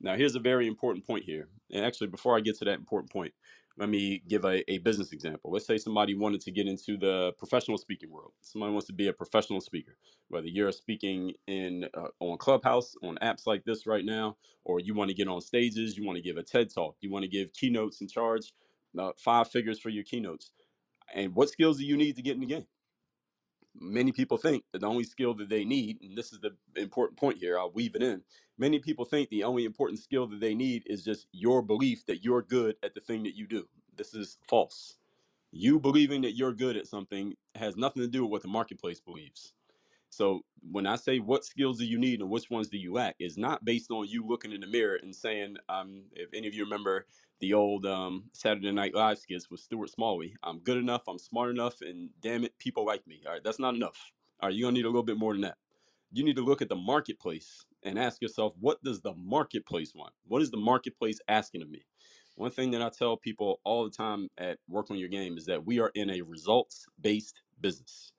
Now, 0.00 0.16
here's 0.16 0.34
a 0.34 0.40
very 0.40 0.66
important 0.66 1.06
point 1.06 1.24
here. 1.24 1.48
And 1.70 1.84
actually, 1.84 2.08
before 2.08 2.36
I 2.36 2.40
get 2.40 2.58
to 2.58 2.64
that 2.64 2.78
important 2.78 3.12
point, 3.12 3.32
let 3.78 3.90
me 3.90 4.22
give 4.28 4.44
a, 4.46 4.70
a 4.72 4.78
business 4.78 5.12
example. 5.12 5.52
Let's 5.52 5.66
say 5.66 5.78
somebody 5.78 6.14
wanted 6.16 6.42
to 6.42 6.52
get 6.52 6.68
into 6.68 6.96
the 6.98 7.34
professional 7.38 7.78
speaking 7.78 8.10
world. 8.12 8.32
Somebody 8.42 8.72
wants 8.72 8.86
to 8.88 8.94
be 8.94 9.08
a 9.08 9.14
professional 9.14 9.60
speaker, 9.62 9.96
whether 10.28 10.48
you're 10.48 10.72
speaking 10.72 11.34
in 11.48 11.86
uh, 11.94 12.08
on 12.20 12.38
Clubhouse, 12.38 12.96
on 13.02 13.16
apps 13.22 13.46
like 13.48 13.64
this 13.64 13.86
right 13.86 14.04
now, 14.06 14.38
or 14.64 14.80
you 14.80 14.94
want 14.94 15.10
to 15.10 15.16
get 15.16 15.28
on 15.28 15.42
stages, 15.42 15.98
you 15.98 16.06
want 16.06 16.16
to 16.18 16.22
give 16.22 16.38
a 16.38 16.44
TED 16.44 16.72
talk, 16.74 16.96
you 17.00 17.10
want 17.10 17.24
to 17.24 17.30
give 17.30 17.52
keynotes 17.54 18.00
and 18.00 18.10
charge 18.10 18.54
uh, 18.98 19.12
five 19.18 19.50
figures 19.50 19.80
for 19.80 19.90
your 19.90 20.04
keynotes. 20.04 20.52
And 21.14 21.34
what 21.34 21.50
skills 21.50 21.78
do 21.78 21.86
you 21.86 21.96
need 21.96 22.16
to 22.16 22.22
get 22.22 22.34
in 22.34 22.40
the 22.40 22.46
game? 22.46 22.66
Many 23.78 24.12
people 24.12 24.36
think 24.36 24.64
that 24.72 24.80
the 24.80 24.86
only 24.86 25.04
skill 25.04 25.34
that 25.34 25.48
they 25.48 25.64
need, 25.64 26.00
and 26.02 26.16
this 26.16 26.32
is 26.32 26.40
the 26.40 26.52
important 26.76 27.18
point 27.18 27.38
here, 27.38 27.58
I'll 27.58 27.72
weave 27.72 27.94
it 27.94 28.02
in. 28.02 28.22
Many 28.58 28.78
people 28.78 29.04
think 29.04 29.28
the 29.28 29.44
only 29.44 29.64
important 29.64 30.00
skill 30.00 30.26
that 30.28 30.40
they 30.40 30.54
need 30.54 30.84
is 30.86 31.04
just 31.04 31.26
your 31.32 31.62
belief 31.62 32.06
that 32.06 32.24
you're 32.24 32.42
good 32.42 32.76
at 32.82 32.94
the 32.94 33.00
thing 33.00 33.24
that 33.24 33.36
you 33.36 33.46
do. 33.46 33.68
This 33.96 34.14
is 34.14 34.38
false. 34.48 34.96
You 35.50 35.78
believing 35.78 36.22
that 36.22 36.36
you're 36.36 36.52
good 36.52 36.76
at 36.76 36.86
something 36.86 37.34
has 37.54 37.76
nothing 37.76 38.02
to 38.02 38.08
do 38.08 38.22
with 38.22 38.30
what 38.30 38.42
the 38.42 38.48
marketplace 38.48 39.00
believes. 39.00 39.52
So 40.14 40.44
when 40.70 40.86
I 40.86 40.94
say 40.94 41.18
what 41.18 41.44
skills 41.44 41.78
do 41.78 41.84
you 41.84 41.98
need 41.98 42.20
and 42.20 42.30
which 42.30 42.48
ones 42.48 42.68
do 42.68 42.78
you 42.78 42.92
lack, 42.92 43.16
is 43.18 43.36
not 43.36 43.64
based 43.64 43.90
on 43.90 44.06
you 44.06 44.24
looking 44.24 44.52
in 44.52 44.60
the 44.60 44.66
mirror 44.68 45.00
and 45.02 45.14
saying, 45.14 45.56
um, 45.68 46.04
if 46.12 46.32
any 46.32 46.46
of 46.46 46.54
you 46.54 46.62
remember 46.62 47.06
the 47.40 47.52
old 47.52 47.84
um, 47.84 48.24
Saturday 48.32 48.70
Night 48.70 48.94
Live 48.94 49.18
skits 49.18 49.50
with 49.50 49.58
Stuart 49.58 49.90
Smalley, 49.90 50.36
I'm 50.44 50.60
good 50.60 50.76
enough, 50.76 51.02
I'm 51.08 51.18
smart 51.18 51.50
enough, 51.50 51.80
and 51.80 52.10
damn 52.20 52.44
it, 52.44 52.56
people 52.60 52.86
like 52.86 53.04
me. 53.08 53.22
All 53.26 53.32
right, 53.32 53.42
that's 53.42 53.58
not 53.58 53.74
enough. 53.74 53.98
All 54.40 54.48
right, 54.48 54.54
you're 54.56 54.68
gonna 54.68 54.76
need 54.76 54.84
a 54.84 54.88
little 54.88 55.02
bit 55.02 55.18
more 55.18 55.32
than 55.32 55.42
that. 55.42 55.58
You 56.12 56.22
need 56.22 56.36
to 56.36 56.44
look 56.44 56.62
at 56.62 56.68
the 56.68 56.76
marketplace 56.76 57.64
and 57.82 57.98
ask 57.98 58.22
yourself, 58.22 58.54
what 58.60 58.82
does 58.84 59.00
the 59.00 59.14
marketplace 59.14 59.94
want? 59.96 60.12
What 60.28 60.42
is 60.42 60.50
the 60.52 60.58
marketplace 60.58 61.18
asking 61.26 61.62
of 61.62 61.70
me? 61.70 61.84
One 62.36 62.52
thing 62.52 62.70
that 62.70 62.82
I 62.82 62.88
tell 62.88 63.16
people 63.16 63.60
all 63.64 63.82
the 63.82 63.90
time 63.90 64.28
at 64.38 64.58
Work 64.68 64.92
on 64.92 64.98
Your 64.98 65.08
Game 65.08 65.36
is 65.36 65.46
that 65.46 65.66
we 65.66 65.80
are 65.80 65.90
in 65.96 66.10
a 66.10 66.22
results 66.22 66.86
based 67.00 67.42
business 67.60 68.13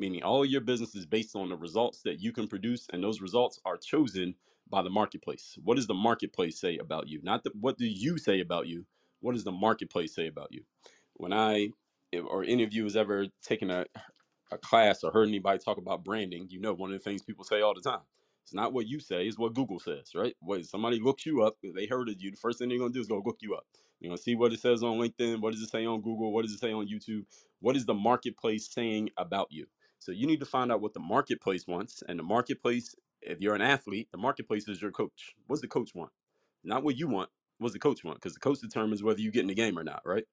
meaning 0.00 0.24
all 0.24 0.44
your 0.46 0.62
business 0.62 0.96
is 0.96 1.06
based 1.06 1.36
on 1.36 1.50
the 1.50 1.56
results 1.58 2.02
that 2.04 2.20
you 2.22 2.32
can 2.32 2.48
produce, 2.48 2.88
and 2.92 3.04
those 3.04 3.22
results 3.22 3.60
are 3.66 3.78
chosen 3.78 4.36
by 4.70 4.82
the 4.82 4.90
marketplace. 4.90 5.58
What 5.64 5.76
does 5.76 5.88
the 5.88 5.94
marketplace 5.94 6.60
say 6.60 6.78
about 6.78 7.08
you? 7.08 7.20
Not 7.22 7.44
the, 7.44 7.52
what 7.60 7.78
do 7.78 7.86
you 7.86 8.18
say 8.18 8.40
about 8.40 8.68
you? 8.68 8.86
What 9.20 9.34
does 9.34 9.44
the 9.44 9.52
marketplace 9.52 10.14
say 10.16 10.28
about 10.28 10.52
you? 10.52 10.64
When 11.14 11.34
I 11.34 11.70
or 12.28 12.44
any 12.44 12.64
of 12.64 12.74
you 12.74 12.84
has 12.84 12.96
ever 12.96 13.28
taken 13.44 13.70
a, 13.70 13.86
a 14.52 14.58
class 14.58 15.04
or 15.04 15.12
heard 15.12 15.28
anybody 15.28 15.58
talk 15.60 15.78
about 15.78 16.04
branding, 16.04 16.48
you 16.50 16.60
know 16.60 16.74
one 16.74 16.92
of 16.92 16.98
the 16.98 17.04
things 17.04 17.22
people 17.22 17.44
say 17.44 17.62
all 17.62 17.74
the 17.74 17.82
time. 17.82 18.02
It's 18.44 18.54
not 18.54 18.72
what 18.72 18.88
you 18.88 19.00
say, 19.00 19.26
it's 19.26 19.38
what 19.38 19.54
Google 19.54 19.80
says, 19.80 20.12
right? 20.14 20.36
When 20.40 20.64
somebody 20.64 21.00
looks 21.00 21.26
you 21.26 21.42
up, 21.44 21.58
they 21.62 21.86
heard 21.86 22.08
of 22.10 22.16
you, 22.20 22.30
the 22.32 22.38
first 22.38 22.58
thing 22.58 22.70
they're 22.70 22.78
gonna 22.78 22.92
do 22.92 23.00
is 23.00 23.08
go 23.08 23.22
look 23.24 23.38
you 23.42 23.54
up. 23.54 23.66
You're 24.00 24.10
gonna 24.10 24.18
see 24.22 24.36
what 24.36 24.52
it 24.52 24.60
says 24.60 24.82
on 24.82 24.98
LinkedIn, 24.98 25.40
what 25.42 25.52
does 25.52 25.62
it 25.62 25.70
say 25.70 25.86
on 25.86 26.00
Google, 26.02 26.32
what 26.32 26.42
does 26.44 26.52
it 26.54 26.60
say 26.60 26.72
on 26.72 26.88
YouTube, 26.88 27.26
what 27.60 27.76
is 27.76 27.86
the 27.86 27.94
marketplace 27.94 28.68
saying 28.72 29.10
about 29.18 29.48
you? 29.50 29.66
So 30.00 30.12
you 30.12 30.26
need 30.26 30.40
to 30.40 30.46
find 30.46 30.72
out 30.72 30.82
what 30.82 30.94
the 30.94 31.00
marketplace 31.00 31.66
wants. 31.68 32.02
And 32.08 32.18
the 32.18 32.24
marketplace, 32.24 32.96
if 33.22 33.40
you're 33.40 33.56
an 33.56 33.62
athlete, 33.62 34.08
the 34.12 34.18
marketplace 34.18 34.68
is 34.68 34.82
your 34.82 34.92
coach. 34.92 35.34
What's 35.48 35.62
the 35.62 35.68
coach 35.68 35.94
want? 35.94 36.12
Not 36.64 36.84
what 36.84 36.98
you 36.98 37.08
want. 37.08 37.30
What's 37.58 37.74
the 37.74 37.80
coach 37.80 38.04
want? 38.04 38.18
Because 38.18 38.34
the 38.34 38.40
coach 38.40 38.60
determines 38.60 39.02
whether 39.04 39.20
you 39.20 39.32
get 39.32 39.42
in 39.42 39.48
the 39.48 39.54
game 39.54 39.78
or 39.78 39.84
not, 39.84 40.02
right? 40.06 40.24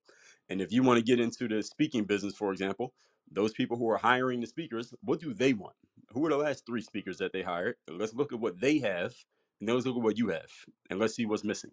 And 0.49 0.61
if 0.61 0.73
you 0.73 0.83
want 0.83 0.99
to 0.99 1.05
get 1.05 1.21
into 1.21 1.49
the 1.49 1.63
speaking 1.63 2.05
business, 2.05 2.35
for 2.35 2.53
example, 2.53 2.93
those 3.31 3.53
people 3.53 3.77
who 3.77 3.89
are 3.89 3.97
hiring 3.97 4.41
the 4.41 4.47
speakers, 4.47 4.93
what 5.03 5.21
do 5.21 5.33
they 5.33 5.53
want? 5.53 5.75
Who 6.13 6.25
are 6.25 6.31
the 6.31 6.37
last 6.37 6.65
three 6.65 6.81
speakers 6.81 7.19
that 7.19 7.33
they 7.33 7.43
hired? 7.43 7.75
Let's 7.89 8.15
look 8.15 8.33
at 8.33 8.39
what 8.39 8.61
they 8.61 8.79
have, 8.79 9.15
and 9.59 9.69
then 9.69 9.75
let's 9.75 9.87
look 9.87 9.97
at 9.97 10.03
what 10.03 10.17
you 10.17 10.29
have, 10.29 10.51
and 10.89 10.99
let's 10.99 11.15
see 11.15 11.25
what's 11.25 11.45
missing 11.45 11.71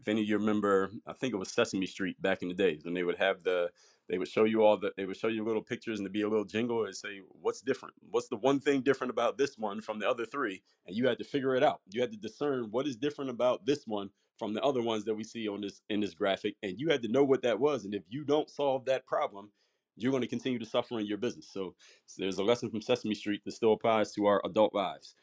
if 0.00 0.08
any 0.08 0.22
of 0.22 0.28
you 0.28 0.38
remember, 0.38 0.90
I 1.06 1.12
think 1.12 1.34
it 1.34 1.38
was 1.38 1.50
Sesame 1.50 1.86
Street 1.86 2.20
back 2.22 2.42
in 2.42 2.48
the 2.48 2.54
days 2.54 2.84
when 2.84 2.94
they 2.94 3.04
would 3.04 3.18
have 3.18 3.42
the, 3.42 3.70
they 4.08 4.18
would 4.18 4.28
show 4.28 4.44
you 4.44 4.62
all 4.62 4.76
the, 4.76 4.92
they 4.96 5.06
would 5.06 5.16
show 5.16 5.28
you 5.28 5.44
little 5.44 5.62
pictures 5.62 5.98
and 5.98 6.06
there'd 6.06 6.12
be 6.12 6.22
a 6.22 6.28
little 6.28 6.44
jingle 6.44 6.84
and 6.84 6.94
say, 6.94 7.20
what's 7.42 7.60
different? 7.60 7.94
What's 8.10 8.28
the 8.28 8.36
one 8.36 8.60
thing 8.60 8.82
different 8.82 9.10
about 9.10 9.38
this 9.38 9.58
one 9.58 9.80
from 9.80 9.98
the 9.98 10.08
other 10.08 10.26
three? 10.26 10.62
And 10.86 10.96
you 10.96 11.06
had 11.08 11.18
to 11.18 11.24
figure 11.24 11.54
it 11.56 11.62
out. 11.62 11.80
You 11.90 12.00
had 12.00 12.12
to 12.12 12.18
discern 12.18 12.70
what 12.70 12.86
is 12.86 12.96
different 12.96 13.30
about 13.30 13.66
this 13.66 13.86
one 13.86 14.10
from 14.38 14.54
the 14.54 14.62
other 14.62 14.82
ones 14.82 15.04
that 15.04 15.14
we 15.14 15.24
see 15.24 15.48
on 15.48 15.60
this 15.60 15.82
in 15.90 16.00
this 16.00 16.14
graphic, 16.14 16.56
and 16.62 16.78
you 16.78 16.88
had 16.88 17.02
to 17.02 17.08
know 17.08 17.24
what 17.24 17.42
that 17.42 17.58
was. 17.58 17.84
And 17.84 17.94
if 17.94 18.04
you 18.08 18.24
don't 18.24 18.48
solve 18.48 18.84
that 18.86 19.06
problem, 19.06 19.50
you're 19.96 20.12
going 20.12 20.22
to 20.22 20.28
continue 20.28 20.60
to 20.60 20.66
suffer 20.66 21.00
in 21.00 21.06
your 21.06 21.18
business. 21.18 21.48
So, 21.52 21.74
so 22.06 22.22
there's 22.22 22.38
a 22.38 22.44
lesson 22.44 22.70
from 22.70 22.80
Sesame 22.80 23.14
Street 23.14 23.42
that 23.44 23.52
still 23.52 23.72
applies 23.72 24.12
to 24.12 24.26
our 24.26 24.40
adult 24.44 24.74
lives 24.74 25.16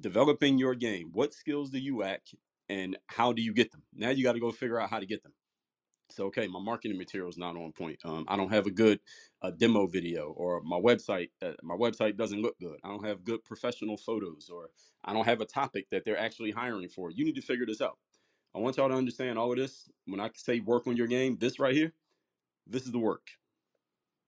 developing 0.00 0.58
your 0.58 0.74
game. 0.74 1.10
What 1.12 1.32
skills 1.34 1.70
do 1.70 1.78
you 1.78 1.98
lack 1.98 2.22
and 2.68 2.96
how 3.06 3.32
do 3.32 3.42
you 3.42 3.54
get 3.54 3.72
them? 3.72 3.82
Now 3.94 4.10
you 4.10 4.22
got 4.22 4.34
to 4.34 4.40
go 4.40 4.52
figure 4.52 4.80
out 4.80 4.90
how 4.90 5.00
to 5.00 5.06
get 5.06 5.22
them. 5.22 5.32
So, 6.10 6.26
okay, 6.26 6.46
my 6.48 6.60
marketing 6.60 6.98
material 6.98 7.30
is 7.30 7.38
not 7.38 7.56
on 7.56 7.72
point. 7.72 8.00
Um, 8.04 8.24
I 8.28 8.36
don't 8.36 8.52
have 8.52 8.66
a 8.66 8.70
good 8.70 9.00
uh, 9.42 9.50
demo 9.50 9.86
video, 9.86 10.30
or 10.32 10.62
my 10.62 10.78
website, 10.78 11.30
uh, 11.42 11.54
my 11.62 11.74
website 11.76 12.16
doesn't 12.16 12.42
look 12.42 12.58
good. 12.60 12.78
I 12.84 12.88
don't 12.88 13.04
have 13.06 13.24
good 13.24 13.44
professional 13.44 13.96
photos, 13.96 14.50
or 14.50 14.70
I 15.04 15.12
don't 15.12 15.26
have 15.26 15.40
a 15.40 15.46
topic 15.46 15.90
that 15.90 16.04
they're 16.04 16.18
actually 16.18 16.52
hiring 16.52 16.88
for. 16.88 17.10
You 17.10 17.24
need 17.24 17.36
to 17.36 17.42
figure 17.42 17.66
this 17.66 17.80
out. 17.80 17.98
I 18.54 18.60
want 18.60 18.76
y'all 18.78 18.88
to 18.88 18.94
understand 18.96 19.38
all 19.38 19.52
of 19.52 19.58
this. 19.58 19.90
When 20.06 20.20
I 20.20 20.30
say 20.34 20.60
work 20.60 20.86
on 20.86 20.96
your 20.96 21.08
game, 21.08 21.38
this 21.38 21.58
right 21.58 21.74
here, 21.74 21.94
this 22.66 22.84
is 22.84 22.92
the 22.92 22.98
work. 23.00 23.28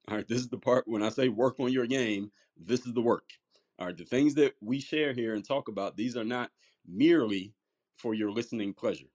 All 0.09 0.17
right, 0.17 0.29
this 0.29 0.41
is 0.41 0.49
the 0.49 0.59
part 0.59 0.89
when 0.89 1.03
I 1.03 1.11
say 1.11 1.29
work 1.29 1.61
on 1.61 1.73
your 1.73 1.87
game, 1.87 2.33
this 2.57 2.87
is 2.87 2.95
the 2.95 3.03
work. 3.03 3.31
All 3.79 3.87
right, 3.87 3.97
the 3.97 4.05
things 4.05 4.35
that 4.37 4.55
we 4.61 4.81
share 4.81 5.15
here 5.15 5.35
and 5.35 5.45
talk 5.45 5.69
about, 5.69 5.97
these 5.97 6.17
are 6.17 6.25
not 6.25 6.53
merely 6.87 7.55
for 7.97 8.15
your 8.15 8.33
listening 8.33 8.75
pleasure. 8.75 9.09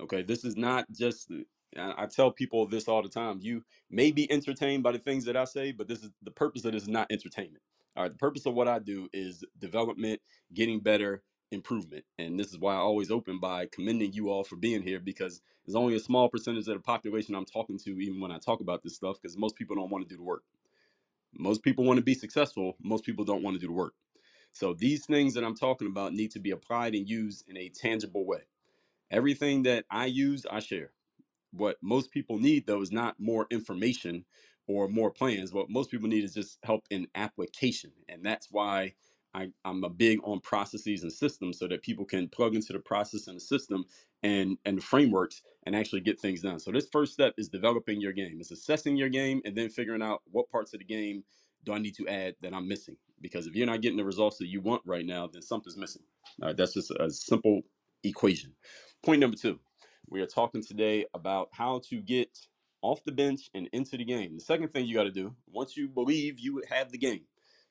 Okay, 0.00 0.22
this 0.22 0.44
is 0.44 0.56
not 0.56 0.86
just. 0.92 1.32
I 1.76 2.06
tell 2.06 2.30
people 2.32 2.66
this 2.66 2.88
all 2.88 3.02
the 3.02 3.08
time. 3.08 3.40
You 3.42 3.64
may 3.90 4.12
be 4.12 4.30
entertained 4.30 4.82
by 4.82 4.92
the 4.92 4.98
things 4.98 5.24
that 5.26 5.36
I 5.36 5.44
say, 5.44 5.72
but 5.72 5.88
this 5.88 6.02
is 6.02 6.10
the 6.22 6.30
purpose 6.30 6.64
of 6.64 6.72
this 6.72 6.82
is 6.82 6.88
not 6.88 7.10
entertainment. 7.10 7.62
All 7.96 8.04
right, 8.04 8.12
the 8.12 8.18
purpose 8.18 8.46
of 8.46 8.54
what 8.54 8.68
I 8.68 8.78
do 8.78 9.08
is 9.12 9.44
development, 9.58 10.20
getting 10.54 10.80
better, 10.80 11.22
improvement, 11.50 12.04
and 12.18 12.38
this 12.38 12.48
is 12.48 12.58
why 12.58 12.74
I 12.74 12.78
always 12.78 13.10
open 13.10 13.40
by 13.40 13.66
commending 13.66 14.12
you 14.12 14.30
all 14.30 14.44
for 14.44 14.56
being 14.56 14.82
here 14.82 15.00
because 15.00 15.42
there's 15.66 15.76
only 15.76 15.96
a 15.96 16.00
small 16.00 16.28
percentage 16.28 16.68
of 16.68 16.74
the 16.74 16.80
population 16.80 17.34
I'm 17.34 17.44
talking 17.44 17.78
to, 17.80 18.00
even 18.00 18.20
when 18.20 18.32
I 18.32 18.38
talk 18.38 18.60
about 18.60 18.82
this 18.82 18.96
stuff, 18.96 19.18
because 19.20 19.36
most 19.36 19.56
people 19.56 19.76
don't 19.76 19.90
want 19.90 20.08
to 20.08 20.08
do 20.08 20.16
the 20.18 20.22
work. 20.24 20.44
Most 21.34 21.62
people 21.62 21.84
want 21.84 21.98
to 21.98 22.04
be 22.04 22.14
successful. 22.14 22.76
Most 22.82 23.04
people 23.04 23.24
don't 23.24 23.42
want 23.42 23.54
to 23.56 23.60
do 23.60 23.68
the 23.68 23.72
work. 23.72 23.94
So 24.52 24.74
these 24.74 25.06
things 25.06 25.34
that 25.34 25.44
I'm 25.44 25.56
talking 25.56 25.88
about 25.88 26.14
need 26.14 26.32
to 26.32 26.40
be 26.40 26.50
applied 26.52 26.94
and 26.94 27.08
used 27.08 27.48
in 27.48 27.56
a 27.56 27.70
tangible 27.70 28.26
way. 28.26 28.42
Everything 29.10 29.64
that 29.64 29.86
I 29.90 30.06
use, 30.06 30.46
I 30.50 30.60
share. 30.60 30.92
What 31.58 31.78
most 31.82 32.12
people 32.12 32.38
need, 32.38 32.66
though, 32.68 32.82
is 32.82 32.92
not 32.92 33.20
more 33.20 33.48
information 33.50 34.26
or 34.68 34.88
more 34.88 35.12
plans. 35.12 35.52
What 35.52 35.70
most 35.70 35.92
people 35.92 36.08
need 36.08 36.24
is 36.24 36.34
just 36.34 36.58
help 36.64 36.86
in 36.90 37.08
application. 37.16 37.92
And 38.08 38.24
that's 38.24 38.50
why 38.52 38.94
I, 39.34 39.52
I'm 39.66 39.84
a 39.84 39.90
big 39.90 40.20
on 40.24 40.40
processes 40.40 41.04
and 41.04 41.12
systems 41.12 41.58
so 41.60 41.68
that 41.68 41.82
people 41.82 42.06
can 42.06 42.28
plug 42.30 42.56
into 42.56 42.72
the 42.74 42.80
process 42.80 43.28
and 43.28 43.36
the 43.36 43.42
system 43.42 43.86
and, 44.24 44.58
and 44.66 44.78
the 44.78 44.82
frameworks 44.82 45.42
and 45.66 45.76
actually 45.76 46.02
get 46.02 46.20
things 46.20 46.42
done. 46.42 46.60
So 46.60 46.72
this 46.72 46.88
first 46.90 47.14
step 47.14 47.34
is 47.38 47.50
developing 47.50 48.00
your 48.00 48.14
game. 48.14 48.40
It's 48.40 48.52
assessing 48.52 48.96
your 48.96 49.10
game 49.10 49.42
and 49.46 49.56
then 49.56 49.70
figuring 49.70 50.02
out 50.02 50.22
what 50.30 50.50
parts 50.50 50.74
of 50.74 50.80
the 50.80 50.86
game 50.86 51.24
do 51.64 51.74
I 51.74 51.78
need 51.78 51.96
to 51.96 52.08
add 52.08 52.36
that 52.42 52.54
I'm 52.54 52.68
missing? 52.68 52.96
Because 53.20 53.46
if 53.48 53.56
you're 53.56 53.66
not 53.66 53.82
getting 53.82 53.98
the 53.98 54.04
results 54.06 54.38
that 54.38 54.48
you 54.48 54.62
want 54.62 54.82
right 54.86 55.06
now, 55.06 55.28
then 55.28 55.42
something's 55.42 55.76
missing. 55.78 56.02
All 56.42 56.48
right, 56.48 56.56
that's 56.56 56.74
just 56.74 56.92
a 56.92 57.10
simple 57.10 57.62
equation. 58.04 58.56
Point 59.02 59.20
number 59.20 59.36
two, 59.36 59.60
we 60.10 60.20
are 60.20 60.26
talking 60.26 60.62
today 60.62 61.04
about 61.14 61.48
how 61.52 61.80
to 61.90 62.00
get 62.00 62.38
off 62.82 63.04
the 63.04 63.12
bench 63.12 63.50
and 63.54 63.68
into 63.72 63.96
the 63.96 64.04
game. 64.04 64.34
The 64.34 64.40
second 64.40 64.68
thing 64.68 64.86
you 64.86 64.94
got 64.94 65.04
to 65.04 65.10
do, 65.10 65.34
once 65.50 65.76
you 65.76 65.88
believe 65.88 66.38
you 66.38 66.62
have 66.68 66.90
the 66.90 66.98
game, 66.98 67.22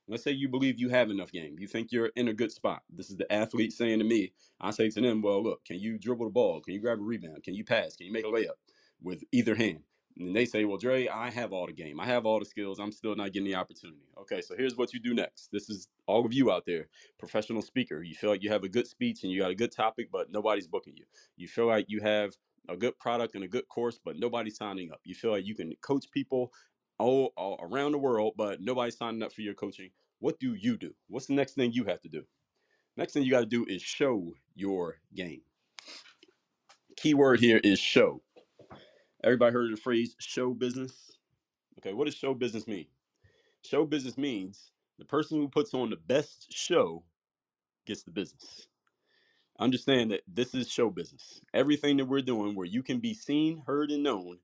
let's 0.08 0.24
say 0.24 0.32
you 0.32 0.50
believe 0.50 0.80
you 0.80 0.90
have 0.90 1.10
enough 1.10 1.32
game, 1.32 1.56
you 1.60 1.68
think 1.68 1.92
you're 1.92 2.12
in 2.16 2.28
a 2.28 2.34
good 2.34 2.52
spot. 2.52 2.84
This 2.90 3.10
is 3.10 3.18
the 3.18 3.32
athlete 3.32 3.74
saying 3.74 4.00
to 4.00 4.06
me, 4.06 4.34
I 4.60 4.72
say 4.72 4.90
to 4.90 5.02
them, 5.02 5.22
well, 5.22 5.44
look, 5.44 5.66
can 5.66 5.80
you 5.80 5.98
dribble 5.98 6.26
the 6.26 6.32
ball? 6.32 6.62
Can 6.62 6.74
you 6.74 6.82
grab 6.82 7.00
a 7.00 7.04
rebound? 7.04 7.44
Can 7.44 7.56
you 7.56 7.64
pass? 7.64 7.96
Can 7.96 8.08
you 8.08 8.14
make 8.14 8.26
a 8.26 8.30
layup 8.30 8.58
with 9.02 9.24
either 9.32 9.56
hand? 9.56 9.80
And 10.20 10.36
they 10.36 10.46
say, 10.46 10.66
well, 10.66 10.78
Dre, 10.78 11.08
I 11.08 11.30
have 11.32 11.54
all 11.54 11.68
the 11.68 11.74
game. 11.74 12.00
I 12.00 12.06
have 12.06 12.26
all 12.26 12.40
the 12.40 12.46
skills. 12.46 12.80
I'm 12.80 12.92
still 12.92 13.16
not 13.16 13.34
getting 13.34 13.48
the 13.50 13.56
opportunity. 13.56 14.02
Okay, 14.20 14.42
so 14.42 14.56
here's 14.58 14.78
what 14.78 14.94
you 14.94 15.00
do 15.00 15.14
next. 15.14 15.50
This 15.52 15.70
is 15.70 15.90
all 16.08 16.26
of 16.26 16.34
you 16.34 16.52
out 16.52 16.66
there, 16.66 16.88
professional 17.20 17.62
speaker. 17.62 18.04
You 18.04 18.16
feel 18.16 18.30
like 18.30 18.44
you 18.44 18.52
have 18.52 18.64
a 18.64 18.70
good 18.70 18.88
speech 18.88 19.24
and 19.24 19.32
you 19.32 19.42
got 19.42 19.52
a 19.52 19.56
good 19.56 19.72
topic, 19.72 20.10
but 20.12 20.32
nobody's 20.32 20.68
booking 20.68 20.96
you. 20.98 21.06
You 21.38 21.48
feel 21.48 21.68
like 21.68 21.86
you 21.90 22.02
have 22.02 22.36
a 22.70 22.78
good 22.78 22.98
product 23.00 23.36
and 23.36 23.44
a 23.44 23.48
good 23.50 23.68
course, 23.70 24.00
but 24.04 24.18
nobody's 24.20 24.58
signing 24.58 24.92
up. 24.92 25.02
You 25.06 25.16
feel 25.16 25.32
like 25.32 25.46
you 25.46 25.56
can 25.56 25.74
coach 25.82 26.06
people 26.12 26.54
all, 27.00 27.34
all 27.38 27.60
around 27.62 27.94
the 27.94 28.00
world, 28.00 28.34
but 28.38 28.62
nobody's 28.62 28.98
signing 28.98 29.24
up 29.24 29.34
for 29.34 29.42
your 29.42 29.56
coaching. 29.56 29.92
What 30.20 30.40
do 30.40 30.56
you 30.56 30.78
do? 30.78 30.94
What's 31.10 31.28
the 31.28 31.34
next 31.36 31.54
thing 31.56 31.74
you 31.74 31.86
have 31.86 32.02
to 32.02 32.10
do? 32.10 32.24
Next 32.98 33.14
thing 33.14 33.24
you 33.24 33.32
got 33.32 33.42
to 33.42 33.46
do 33.48 33.66
is 33.68 33.82
show 33.82 34.34
your 34.56 34.98
game. 35.16 35.42
Keyword 36.98 37.40
here 37.42 37.60
is 37.64 37.80
show. 37.80 38.22
Everybody 39.24 39.54
heard 39.54 39.74
the 39.74 39.78
phrase 39.78 40.16
show 40.20 40.54
business? 40.54 41.18
Okay, 41.80 41.94
what 41.94 42.06
does 42.06 42.16
show 42.16 42.34
business 42.36 42.68
mean? 42.68 42.88
Show 43.64 43.86
business 43.86 44.18
means 44.18 44.72
the 45.00 45.06
person 45.06 45.40
who 45.40 45.50
puts 45.50 45.74
on 45.74 45.92
the 45.92 45.98
best 45.98 46.54
show 46.54 47.06
gets 47.86 48.04
the 48.04 48.12
business. 48.12 48.68
Understand 49.60 50.12
that 50.12 50.24
this 50.28 50.56
is 50.56 50.70
show 50.70 50.92
business. 50.92 51.42
Everything 51.54 51.98
that 51.98 52.06
we're 52.08 52.22
doing 52.22 52.56
where 52.56 52.68
you 52.68 52.84
can 52.84 53.00
be 53.00 53.14
seen, 53.16 53.64
heard, 53.68 53.92
and 53.92 54.04
known, 54.04 54.40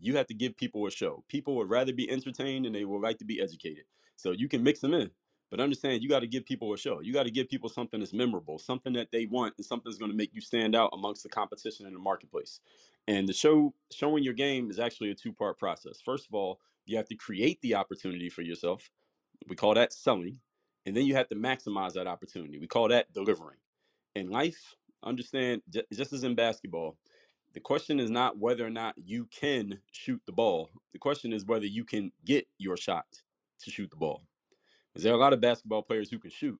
you 0.00 0.16
have 0.16 0.28
to 0.28 0.34
give 0.34 0.56
people 0.56 0.86
a 0.86 0.92
show. 0.92 1.24
People 1.28 1.56
would 1.56 1.70
rather 1.70 1.92
be 1.92 2.10
entertained 2.10 2.66
and 2.66 2.74
they 2.74 2.86
would 2.86 3.02
like 3.02 3.18
to 3.18 3.26
be 3.26 3.42
educated. 3.42 3.84
So 4.16 4.32
you 4.32 4.48
can 4.48 4.64
mix 4.64 4.80
them 4.80 4.94
in, 4.94 5.12
but 5.50 5.60
understand 5.60 6.02
you 6.02 6.08
got 6.08 6.20
to 6.20 6.28
give 6.28 6.46
people 6.46 6.72
a 6.72 6.78
show. 6.78 7.00
You 7.00 7.12
got 7.12 7.24
to 7.24 7.30
give 7.32 7.50
people 7.50 7.68
something 7.68 8.00
that's 8.00 8.14
memorable, 8.14 8.58
something 8.58 8.94
that 8.94 9.12
they 9.12 9.26
want, 9.26 9.54
and 9.58 9.66
something 9.66 9.90
that's 9.90 9.98
going 9.98 10.12
to 10.12 10.16
make 10.16 10.34
you 10.34 10.40
stand 10.40 10.76
out 10.76 10.92
amongst 10.94 11.24
the 11.24 11.30
competition 11.30 11.86
in 11.86 11.92
the 11.94 12.00
marketplace. 12.00 12.60
And 13.08 13.28
the 13.28 13.32
show 13.32 13.72
showing 13.92 14.24
your 14.24 14.34
game 14.34 14.70
is 14.70 14.78
actually 14.78 15.10
a 15.10 15.14
two-part 15.14 15.58
process. 15.58 16.00
First 16.04 16.26
of 16.26 16.34
all, 16.34 16.60
you 16.86 16.96
have 16.96 17.08
to 17.08 17.14
create 17.14 17.60
the 17.62 17.74
opportunity 17.74 18.28
for 18.28 18.42
yourself. 18.42 18.90
We 19.48 19.56
call 19.56 19.74
that 19.74 19.92
selling. 19.92 20.38
And 20.86 20.96
then 20.96 21.04
you 21.04 21.14
have 21.16 21.28
to 21.28 21.34
maximize 21.34 21.94
that 21.94 22.06
opportunity. 22.06 22.58
We 22.58 22.66
call 22.66 22.88
that 22.88 23.12
delivering. 23.12 23.58
In 24.14 24.30
life, 24.30 24.74
understand 25.02 25.62
just 25.92 26.12
as 26.12 26.24
in 26.24 26.34
basketball, 26.34 26.96
the 27.54 27.60
question 27.60 27.98
is 27.98 28.10
not 28.10 28.38
whether 28.38 28.66
or 28.66 28.70
not 28.70 28.94
you 28.96 29.26
can 29.26 29.78
shoot 29.92 30.20
the 30.26 30.32
ball. 30.32 30.70
The 30.92 30.98
question 30.98 31.32
is 31.32 31.44
whether 31.44 31.66
you 31.66 31.84
can 31.84 32.12
get 32.24 32.46
your 32.58 32.76
shot 32.76 33.06
to 33.64 33.70
shoot 33.70 33.90
the 33.90 33.96
ball. 33.96 34.22
Because 34.92 35.04
there 35.04 35.12
are 35.12 35.16
a 35.16 35.20
lot 35.20 35.32
of 35.32 35.40
basketball 35.40 35.82
players 35.82 36.10
who 36.10 36.18
can 36.18 36.30
shoot. 36.30 36.58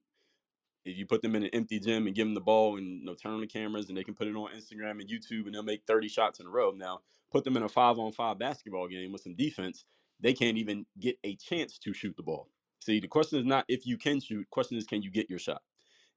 If 0.87 0.97
you 0.97 1.05
put 1.05 1.21
them 1.21 1.35
in 1.35 1.43
an 1.43 1.51
empty 1.53 1.81
gym 1.81 2.07
and 2.07 2.15
give 2.15 2.27
them 2.27 2.35
the 2.35 2.41
ball 2.41 2.77
and 2.77 3.01
you 3.01 3.05
know, 3.05 3.15
turn 3.15 3.33
on 3.33 3.41
the 3.41 3.47
cameras 3.47 3.89
and 3.89 3.99
they 3.99 4.05
can 4.05 4.15
put 4.15 4.29
it 4.29 4.37
on 4.37 4.51
Instagram 4.57 5.01
and 5.01 5.09
YouTube 5.09 5.47
and 5.47 5.55
they'll 5.55 5.63
make 5.63 5.83
30 5.87 6.09
shots 6.09 6.39
in 6.39 6.47
a 6.47 6.51
row. 6.51 6.71
Now, 6.71 7.01
put 7.33 7.45
them 7.45 7.57
in 7.57 7.65
a 7.65 7.69
five 7.69 7.99
on 7.99 8.13
five 8.13 8.39
basketball 8.39 8.87
game 8.89 9.13
with 9.13 9.23
some 9.23 9.35
defense, 9.35 9.85
they 10.21 10.33
can't 10.33 10.57
even 10.57 10.87
get 11.01 11.19
a 11.25 11.37
chance 11.37 11.79
to 11.79 11.93
shoot 11.93 12.17
the 12.17 12.23
ball. 12.23 12.49
See, 12.81 13.01
the 13.01 13.09
question 13.09 13.41
is 13.41 13.45
not 13.45 13.65
if 13.69 13.85
you 13.85 13.99
can 13.99 14.21
shoot, 14.21 14.49
question 14.51 14.79
is 14.79 14.85
can 14.85 15.03
you 15.03 15.11
get 15.11 15.29
your 15.29 15.41
shot? 15.41 15.63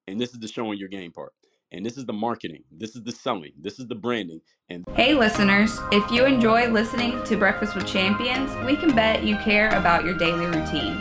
And 0.07 0.21
this 0.21 0.33
is 0.33 0.39
the 0.39 0.47
showing 0.47 0.77
your 0.77 0.87
game 0.87 1.11
part. 1.11 1.33
And 1.71 1.85
this 1.85 1.97
is 1.97 2.05
the 2.05 2.13
marketing. 2.13 2.63
This 2.71 2.95
is 2.95 3.03
the 3.03 3.11
selling. 3.11 3.53
This 3.59 3.79
is 3.79 3.87
the 3.87 3.95
branding. 3.95 4.41
And 4.69 4.85
Hey, 4.95 5.13
listeners, 5.13 5.79
if 5.91 6.09
you 6.11 6.25
enjoy 6.25 6.67
listening 6.67 7.23
to 7.25 7.37
Breakfast 7.37 7.75
with 7.75 7.85
Champions, 7.85 8.51
we 8.65 8.75
can 8.75 8.95
bet 8.95 9.23
you 9.23 9.35
care 9.37 9.69
about 9.69 10.03
your 10.03 10.15
daily 10.15 10.45
routine. 10.47 10.99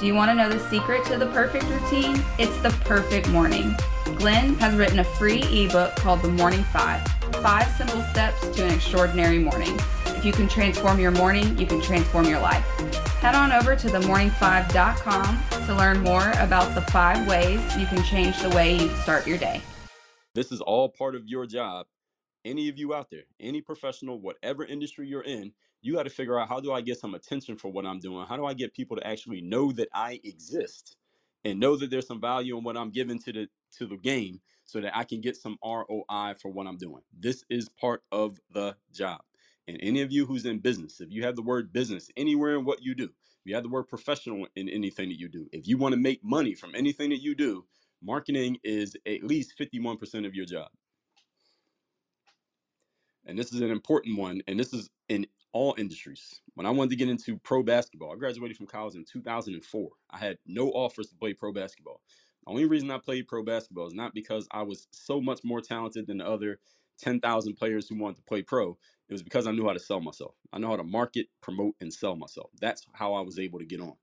Do 0.00 0.06
you 0.06 0.14
want 0.14 0.30
to 0.30 0.34
know 0.34 0.48
the 0.48 0.58
secret 0.68 1.04
to 1.06 1.16
the 1.16 1.26
perfect 1.26 1.64
routine? 1.66 2.20
It's 2.38 2.56
the 2.58 2.70
perfect 2.84 3.28
morning. 3.28 3.76
Glenn 4.16 4.54
has 4.56 4.74
written 4.74 4.98
a 4.98 5.04
free 5.04 5.42
ebook 5.42 5.94
called 5.94 6.20
The 6.22 6.28
Morning 6.28 6.64
Five 6.64 7.06
Five 7.34 7.68
Simple 7.76 8.02
Steps 8.10 8.40
to 8.56 8.64
an 8.64 8.74
Extraordinary 8.74 9.38
Morning. 9.38 9.78
If 10.06 10.24
you 10.24 10.32
can 10.32 10.48
transform 10.48 10.98
your 10.98 11.12
morning, 11.12 11.56
you 11.56 11.66
can 11.66 11.80
transform 11.80 12.26
your 12.26 12.40
life. 12.40 12.64
Head 13.20 13.36
on 13.36 13.52
over 13.52 13.76
to 13.76 13.86
themorning5.com 13.86 15.66
to 15.66 15.74
learn 15.74 16.00
more 16.00 16.32
about 16.38 16.74
the 16.74 16.82
five 16.90 17.26
ways 17.28 17.60
you 17.76 17.86
can 17.86 18.02
change 18.02 18.40
the 18.42 18.50
way 18.50 18.76
you 18.76 18.88
start 18.96 19.26
your 19.26 19.38
day. 19.38 19.62
this 20.34 20.50
is 20.50 20.60
all 20.60 20.88
part 20.88 21.14
of 21.14 21.28
your 21.28 21.46
job. 21.46 21.86
Any 22.44 22.68
of 22.68 22.78
you 22.78 22.94
out 22.94 23.10
there, 23.10 23.24
any 23.38 23.60
professional, 23.60 24.20
whatever 24.20 24.64
industry 24.64 25.06
you're 25.06 25.22
in, 25.22 25.52
you 25.84 25.94
got 25.94 26.04
to 26.04 26.10
figure 26.10 26.38
out 26.38 26.48
how 26.48 26.60
do 26.60 26.72
I 26.72 26.82
get 26.82 26.98
some 27.00 27.14
attention 27.14 27.56
for 27.56 27.70
what 27.72 27.86
I'm 27.86 28.00
doing? 28.00 28.26
How 28.26 28.36
do 28.36 28.46
I 28.46 28.54
get 28.54 28.74
people 28.74 28.96
to 28.96 29.06
actually 29.06 29.42
know 29.42 29.72
that 29.72 29.88
I 29.94 30.20
exist 30.24 30.96
and 31.44 31.60
know 31.60 31.76
that 31.76 31.90
there's 31.90 32.06
some 32.08 32.20
value 32.20 32.58
in 32.58 32.64
what 32.64 32.76
I'm 32.76 32.90
giving 32.90 33.18
to 33.20 33.32
the 33.32 33.48
to 33.78 33.86
the 33.86 33.98
game 33.98 34.40
so 34.64 34.80
that 34.80 34.96
I 34.96 35.04
can 35.04 35.20
get 35.20 35.36
some 35.36 35.58
ROI 35.64 36.34
for 36.40 36.50
what 36.52 36.66
I'm 36.66 36.78
doing. 36.78 37.02
This 37.18 37.44
is 37.50 37.68
part 37.68 38.04
of 38.12 38.40
the 38.52 38.76
job. 38.92 39.22
And 39.68 39.78
any 39.82 40.02
of 40.02 40.12
you 40.12 40.26
who's 40.26 40.46
in 40.46 40.60
business, 40.60 41.00
if 41.00 41.10
you 41.10 41.24
have 41.24 41.36
the 41.36 41.42
word 41.42 41.72
business 41.72 42.10
anywhere 42.16 42.56
in 42.56 42.64
what 42.64 42.82
you 42.82 42.94
do, 42.94 43.04
if 43.04 43.46
you 43.46 43.54
have 43.54 43.64
the 43.64 43.70
word 43.70 43.84
professional 43.84 44.46
in 44.56 44.68
anything 44.68 45.08
that 45.10 45.18
you 45.18 45.28
do, 45.28 45.48
if 45.52 45.68
you 45.68 45.78
want 45.78 45.94
to 45.94 46.00
make 46.00 46.24
money 46.24 46.54
from 46.54 46.74
anything 46.74 47.10
that 47.10 47.22
you 47.22 47.34
do, 47.34 47.66
marketing 48.02 48.58
is 48.64 48.96
at 49.06 49.24
least 49.24 49.54
51% 49.58 50.26
of 50.26 50.34
your 50.34 50.46
job. 50.46 50.70
And 53.26 53.38
this 53.38 53.52
is 53.52 53.62
an 53.62 53.70
important 53.70 54.18
one. 54.18 54.42
And 54.48 54.60
this 54.60 54.74
is 54.74 54.90
in 55.08 55.26
all 55.54 55.76
industries. 55.78 56.42
When 56.56 56.66
I 56.66 56.70
wanted 56.70 56.90
to 56.92 56.96
get 56.96 57.10
into 57.10 57.38
pro 57.38 57.64
basketball, 57.64 58.14
I 58.14 58.16
graduated 58.18 58.58
from 58.58 58.68
college 58.68 58.96
in 58.96 59.06
2004. 59.06 59.90
I 60.10 60.18
had 60.18 60.38
no 60.46 60.70
offers 60.70 61.08
to 61.10 61.16
play 61.16 61.34
pro 61.34 61.52
basketball. 61.52 62.02
The 62.46 62.52
only 62.52 62.66
reason 62.66 62.92
I 62.92 62.98
played 62.98 63.28
pro 63.28 63.44
basketball 63.44 63.88
is 63.88 63.94
not 63.94 64.14
because 64.14 64.48
I 64.52 64.64
was 64.64 64.88
so 64.92 65.22
much 65.22 65.42
more 65.44 65.62
talented 65.62 66.08
than 66.08 66.18
the 66.18 66.28
other 66.28 66.60
10,000 67.00 67.54
players 67.56 67.88
who 67.88 67.96
wanted 67.98 68.18
to 68.18 68.24
play 68.24 68.42
pro. 68.42 68.78
It 69.08 69.14
was 69.14 69.24
because 69.24 69.48
I 69.48 69.52
knew 69.52 69.66
how 69.66 69.74
to 69.74 69.80
sell 69.80 70.02
myself. 70.02 70.36
I 70.52 70.60
know 70.60 70.68
how 70.70 70.78
to 70.78 70.84
market, 70.84 71.28
promote, 71.42 71.76
and 71.80 71.94
sell 71.94 72.16
myself. 72.16 72.52
That's 72.60 72.86
how 72.94 73.14
I 73.14 73.22
was 73.22 73.40
able 73.40 73.60
to 73.60 73.66
get 73.66 73.82
on. 73.82 73.96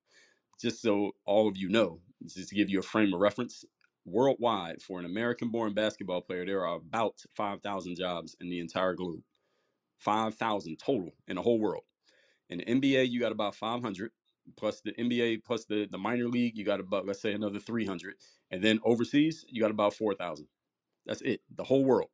Just 0.62 0.82
so 0.82 1.14
all 1.26 1.48
of 1.50 1.58
you 1.58 1.70
know, 1.70 2.02
just 2.26 2.50
to 2.50 2.56
give 2.56 2.70
you 2.70 2.80
a 2.80 2.84
frame 2.84 3.14
of 3.14 3.22
reference, 3.22 3.66
worldwide 4.06 4.82
for 4.82 5.00
an 5.00 5.06
American 5.06 5.52
born 5.52 5.74
basketball 5.76 6.22
player, 6.22 6.46
there 6.46 6.66
are 6.68 6.78
about 6.78 7.22
5,000 7.36 7.98
jobs 7.98 8.36
in 8.42 8.50
the 8.50 8.60
entire 8.60 8.96
globe. 8.96 9.24
5,000 10.02 10.78
total 10.78 11.12
in 11.28 11.36
the 11.36 11.42
whole 11.42 11.60
world. 11.60 11.84
In 12.50 12.58
the 12.58 12.66
NBA, 12.66 13.10
you 13.10 13.20
got 13.20 13.32
about 13.32 13.56
500 13.56 14.12
plus 14.58 14.82
the 14.82 14.92
NBA 14.94 15.44
plus 15.44 15.66
the, 15.66 15.88
the 15.90 15.98
minor 15.98 16.28
league, 16.28 16.58
you 16.58 16.66
got 16.66 16.80
about, 16.80 17.06
let's 17.06 17.22
say, 17.22 17.34
another 17.34 17.60
300. 17.60 18.16
And 18.50 18.64
then 18.64 18.80
overseas, 18.84 19.46
you 19.48 19.62
got 19.62 19.72
about 19.72 19.94
4,000. 19.94 20.48
That's 21.06 21.22
it, 21.22 21.42
the 21.56 21.64
whole 21.64 21.86
world. 21.86 22.10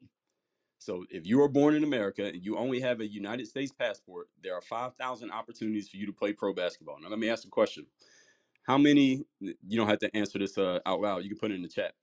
So 0.80 1.06
if 1.10 1.26
you 1.26 1.42
are 1.42 1.50
born 1.50 1.76
in 1.76 1.84
America 1.84 2.26
and 2.26 2.46
you 2.46 2.58
only 2.58 2.80
have 2.82 3.00
a 3.00 3.08
United 3.08 3.48
States 3.48 3.72
passport, 3.72 4.28
there 4.44 4.54
are 4.54 4.62
5,000 4.62 5.32
opportunities 5.32 5.90
for 5.90 5.98
you 5.98 6.06
to 6.06 6.14
play 6.14 6.34
pro 6.34 6.54
basketball. 6.54 6.98
Now, 7.02 7.10
let 7.10 7.20
me 7.20 7.30
ask 7.30 7.46
a 7.46 7.50
question. 7.50 7.86
How 8.64 8.78
many, 8.78 9.26
you 9.40 9.78
don't 9.78 9.88
have 9.88 10.00
to 10.00 10.16
answer 10.16 10.38
this 10.38 10.58
uh, 10.58 10.80
out 10.86 11.02
loud, 11.02 11.24
you 11.24 11.30
can 11.30 11.40
put 11.40 11.52
it 11.52 11.56
in 11.56 11.62
the 11.62 11.70
chat. 11.70 11.94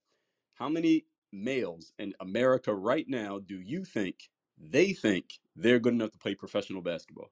How 0.55 0.67
many 0.67 1.05
males 1.31 1.93
in 1.99 2.13
America 2.19 2.73
right 2.73 3.05
now 3.07 3.39
do 3.39 3.61
you 3.61 3.85
think 3.85 4.29
they 4.57 4.93
think 4.93 5.39
they're 5.55 5.79
good 5.79 5.93
enough 5.93 6.11
to 6.11 6.19
play 6.19 6.35
professional 6.35 6.81
basketball? 6.81 7.31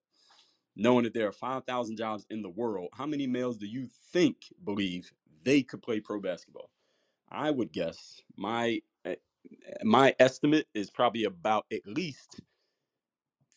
Knowing 0.76 1.04
that 1.04 1.14
there 1.14 1.28
are 1.28 1.34
5,000 1.34 1.98
jobs 1.98 2.26
in 2.30 2.42
the 2.42 2.50
world, 2.50 2.90
how 2.94 3.06
many 3.06 3.28
males 3.28 3.58
do 3.58 3.68
you 3.68 3.88
think 4.12 4.54
believe 4.64 5.14
they 5.44 5.64
could 5.64 5.82
play 5.82 6.00
pro 6.00 6.20
basketball? 6.20 6.72
I 7.30 7.52
would 7.52 7.72
guess 7.72 8.22
my 8.38 8.82
eh, 9.06 9.16
my 9.84 10.16
estimate 10.20 10.68
is 10.74 10.92
probably 10.92 11.26
about 11.26 11.66
at 11.72 11.86
least 11.88 12.42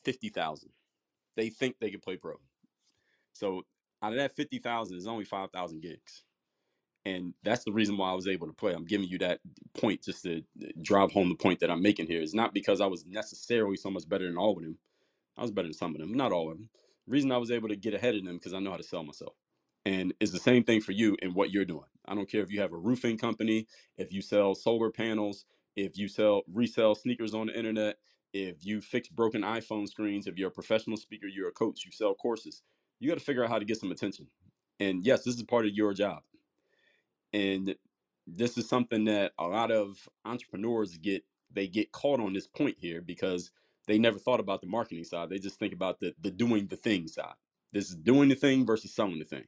50,000. 0.04 0.70
They 1.36 1.50
think 1.50 1.76
they 1.80 1.90
could 1.90 2.02
play 2.02 2.16
pro. 2.16 2.36
So 3.32 3.64
out 4.02 4.12
of 4.12 4.18
that 4.18 4.36
50,000, 4.36 4.94
there's 4.96 5.06
only 5.06 5.24
5,000 5.24 5.80
gigs. 5.82 6.24
And 7.06 7.34
that's 7.44 7.64
the 7.64 7.72
reason 7.72 7.98
why 7.98 8.10
I 8.10 8.14
was 8.14 8.28
able 8.28 8.48
to 8.48 8.54
play. 8.54 8.74
I'm 8.74 8.86
giving 8.86 9.08
you 9.08 9.18
that 9.20 9.40
point 9.74 10.04
just 10.04 10.24
to 10.24 10.44
drive 10.82 11.12
home 11.12 11.30
the 11.30 11.36
point 11.36 11.60
that 11.60 11.70
I'm 11.72 11.82
making 11.82 12.08
here. 12.08 12.22
It's 12.22 12.34
not 12.34 12.54
because 12.54 12.82
I 12.82 12.88
was 12.88 13.06
necessarily 13.06 13.78
so 13.78 13.90
much 13.90 14.08
better 14.10 14.26
than 14.28 14.38
all 14.38 14.58
of 14.58 14.64
them. 14.64 14.78
I 15.38 15.42
was 15.42 15.52
better 15.52 15.68
than 15.68 15.74
some 15.74 15.94
of 15.96 16.00
them, 16.02 16.14
not 16.14 16.32
all 16.32 16.52
of 16.52 16.58
them. 16.58 16.70
The 17.06 17.12
reason 17.12 17.32
I 17.32 17.38
was 17.38 17.52
able 17.52 17.68
to 17.70 17.76
get 17.76 17.94
ahead 17.94 18.16
of 18.16 18.24
them 18.24 18.36
because 18.36 18.54
I 18.54 18.60
know 18.60 18.72
how 18.72 18.78
to 18.78 18.84
sell 18.84 19.04
myself. 19.04 19.34
And 19.86 20.14
it's 20.20 20.32
the 20.32 20.40
same 20.40 20.64
thing 20.64 20.80
for 20.82 20.92
you 20.92 21.18
and 21.22 21.34
what 21.36 21.52
you're 21.52 21.66
doing. 21.66 21.86
I 22.06 22.16
don't 22.16 22.30
care 22.30 22.42
if 22.42 22.52
you 22.52 22.62
have 22.62 22.72
a 22.72 22.78
roofing 22.78 23.18
company, 23.18 23.68
if 23.98 24.12
you 24.14 24.22
sell 24.22 24.56
solar 24.56 24.90
panels, 24.90 25.46
if 25.76 25.98
you 25.98 26.08
sell 26.08 26.44
resell 26.48 26.96
sneakers 26.96 27.34
on 27.34 27.48
the 27.48 27.58
internet, 27.58 27.98
if 28.32 28.66
you 28.66 28.80
fix 28.80 29.08
broken 29.08 29.42
iPhone 29.42 29.88
screens, 29.88 30.28
if 30.28 30.38
you're 30.38 30.48
a 30.50 30.52
professional 30.52 30.98
speaker, 30.98 31.28
you're 31.28 31.50
a 31.50 31.52
coach, 31.52 31.84
you 31.86 31.92
sell 31.92 32.14
courses. 32.16 32.62
You 33.00 33.10
got 33.10 33.18
to 33.18 33.24
figure 33.24 33.44
out 33.44 33.50
how 33.50 33.60
to 33.60 33.66
get 33.66 33.78
some 33.78 33.92
attention. 33.92 34.28
And 34.80 35.04
yes, 35.06 35.24
this 35.24 35.36
is 35.36 35.44
part 35.44 35.66
of 35.66 35.72
your 35.74 35.94
job. 35.94 36.24
And 37.32 37.76
this 38.26 38.58
is 38.58 38.68
something 38.68 39.04
that 39.04 39.32
a 39.38 39.46
lot 39.46 39.70
of 39.70 40.08
entrepreneurs 40.24 40.96
get 40.98 41.24
they 41.52 41.68
get 41.68 41.92
caught 41.92 42.20
on 42.20 42.32
this 42.32 42.46
point 42.46 42.76
here 42.78 43.00
because 43.00 43.50
they 43.86 43.98
never 43.98 44.18
thought 44.18 44.40
about 44.40 44.60
the 44.60 44.66
marketing 44.66 45.04
side. 45.04 45.30
They 45.30 45.38
just 45.38 45.58
think 45.58 45.72
about 45.72 46.00
the 46.00 46.14
the 46.20 46.30
doing 46.30 46.66
the 46.66 46.76
thing 46.76 47.08
side. 47.08 47.34
This 47.72 47.90
is 47.90 47.96
doing 47.96 48.28
the 48.28 48.34
thing 48.34 48.66
versus 48.66 48.94
selling 48.94 49.18
the 49.18 49.24
thing. 49.24 49.44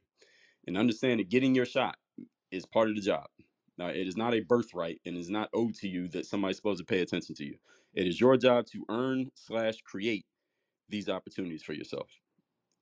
And 0.67 0.77
understand 0.77 1.19
that 1.19 1.29
getting 1.29 1.55
your 1.55 1.65
shot 1.65 1.97
is 2.51 2.65
part 2.65 2.89
of 2.89 2.95
the 2.95 3.01
job. 3.01 3.27
Now, 3.77 3.87
it 3.87 4.07
is 4.07 4.17
not 4.17 4.33
a 4.33 4.41
birthright 4.41 4.99
and 5.05 5.17
is 5.17 5.29
not 5.29 5.49
owed 5.53 5.75
to 5.75 5.87
you 5.87 6.07
that 6.09 6.25
somebody's 6.25 6.57
supposed 6.57 6.79
to 6.79 6.85
pay 6.85 7.01
attention 7.01 7.35
to 7.35 7.45
you. 7.45 7.57
It 7.93 8.07
is 8.07 8.19
your 8.19 8.37
job 8.37 8.65
to 8.67 8.85
earn 8.89 9.31
slash 9.35 9.81
create 9.81 10.25
these 10.89 11.09
opportunities 11.09 11.63
for 11.63 11.73
yourself. 11.73 12.09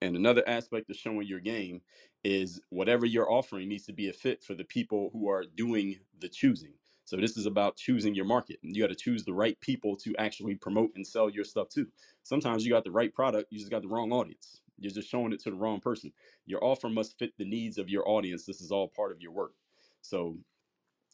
And 0.01 0.15
another 0.15 0.43
aspect 0.47 0.89
of 0.89 0.97
showing 0.97 1.27
your 1.27 1.39
game 1.39 1.81
is 2.23 2.61
whatever 2.69 3.05
you're 3.05 3.31
offering 3.31 3.69
needs 3.69 3.85
to 3.87 3.93
be 3.93 4.09
a 4.09 4.13
fit 4.13 4.43
for 4.43 4.55
the 4.55 4.63
people 4.65 5.09
who 5.13 5.29
are 5.29 5.45
doing 5.55 5.97
the 6.19 6.29
choosing. 6.29 6.73
So 7.05 7.17
this 7.17 7.37
is 7.37 7.45
about 7.45 7.77
choosing 7.77 8.15
your 8.15 8.25
market. 8.25 8.59
You 8.61 8.83
got 8.83 8.89
to 8.89 8.95
choose 8.95 9.23
the 9.23 9.33
right 9.33 9.59
people 9.61 9.95
to 9.97 10.15
actually 10.17 10.55
promote 10.55 10.91
and 10.95 11.07
sell 11.07 11.29
your 11.29 11.45
stuff 11.45 11.69
to. 11.69 11.87
Sometimes 12.23 12.65
you 12.65 12.71
got 12.71 12.83
the 12.83 12.91
right 12.91 13.13
product, 13.13 13.51
you 13.51 13.59
just 13.59 13.71
got 13.71 13.81
the 13.81 13.87
wrong 13.87 14.11
audience. 14.11 14.61
You're 14.79 14.91
just 14.93 15.09
showing 15.09 15.33
it 15.33 15.41
to 15.43 15.51
the 15.51 15.55
wrong 15.57 15.79
person. 15.79 16.11
Your 16.45 16.63
offer 16.63 16.89
must 16.89 17.17
fit 17.17 17.33
the 17.37 17.45
needs 17.45 17.77
of 17.77 17.89
your 17.89 18.07
audience. 18.07 18.45
This 18.45 18.61
is 18.61 18.71
all 18.71 18.89
part 18.89 19.11
of 19.11 19.21
your 19.21 19.31
work. 19.31 19.53
So 20.01 20.37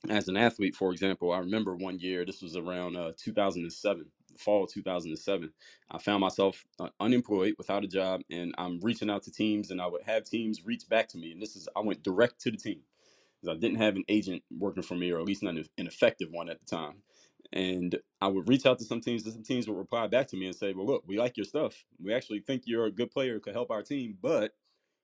as 0.09 0.27
an 0.27 0.37
athlete, 0.37 0.75
for 0.75 0.91
example, 0.91 1.31
I 1.31 1.39
remember 1.39 1.75
one 1.75 1.99
year, 1.99 2.25
this 2.25 2.41
was 2.41 2.57
around 2.57 2.97
uh, 2.97 3.13
2007, 3.17 4.05
fall 4.37 4.67
2007. 4.67 5.51
I 5.91 5.97
found 5.97 6.21
myself 6.21 6.63
uh, 6.79 6.89
unemployed 6.99 7.55
without 7.57 7.83
a 7.83 7.87
job, 7.87 8.21
and 8.31 8.53
I'm 8.57 8.79
reaching 8.81 9.09
out 9.09 9.23
to 9.23 9.31
teams, 9.31 9.71
and 9.71 9.81
I 9.81 9.87
would 9.87 10.03
have 10.03 10.25
teams 10.25 10.65
reach 10.65 10.87
back 10.89 11.07
to 11.09 11.17
me. 11.17 11.31
And 11.31 11.41
this 11.41 11.55
is, 11.55 11.67
I 11.75 11.81
went 11.81 12.03
direct 12.03 12.41
to 12.41 12.51
the 12.51 12.57
team 12.57 12.81
because 13.41 13.55
I 13.55 13.59
didn't 13.59 13.77
have 13.79 13.95
an 13.95 14.05
agent 14.07 14.43
working 14.57 14.83
for 14.83 14.95
me, 14.95 15.11
or 15.11 15.19
at 15.19 15.25
least 15.25 15.43
not 15.43 15.55
an 15.55 15.67
effective 15.77 16.29
one 16.31 16.49
at 16.49 16.59
the 16.59 16.65
time. 16.65 17.03
And 17.51 17.97
I 18.21 18.27
would 18.27 18.49
reach 18.49 18.65
out 18.65 18.79
to 18.79 18.85
some 18.85 19.01
teams, 19.01 19.25
and 19.25 19.33
some 19.33 19.43
teams 19.43 19.67
would 19.67 19.77
reply 19.77 20.07
back 20.07 20.27
to 20.29 20.37
me 20.37 20.47
and 20.47 20.55
say, 20.55 20.73
Well, 20.73 20.85
look, 20.87 21.03
we 21.05 21.19
like 21.19 21.37
your 21.37 21.45
stuff. 21.45 21.85
We 22.01 22.13
actually 22.13 22.39
think 22.39 22.63
you're 22.65 22.85
a 22.85 22.91
good 22.91 23.11
player, 23.11 23.39
could 23.39 23.53
help 23.53 23.69
our 23.69 23.83
team, 23.83 24.17
but 24.21 24.53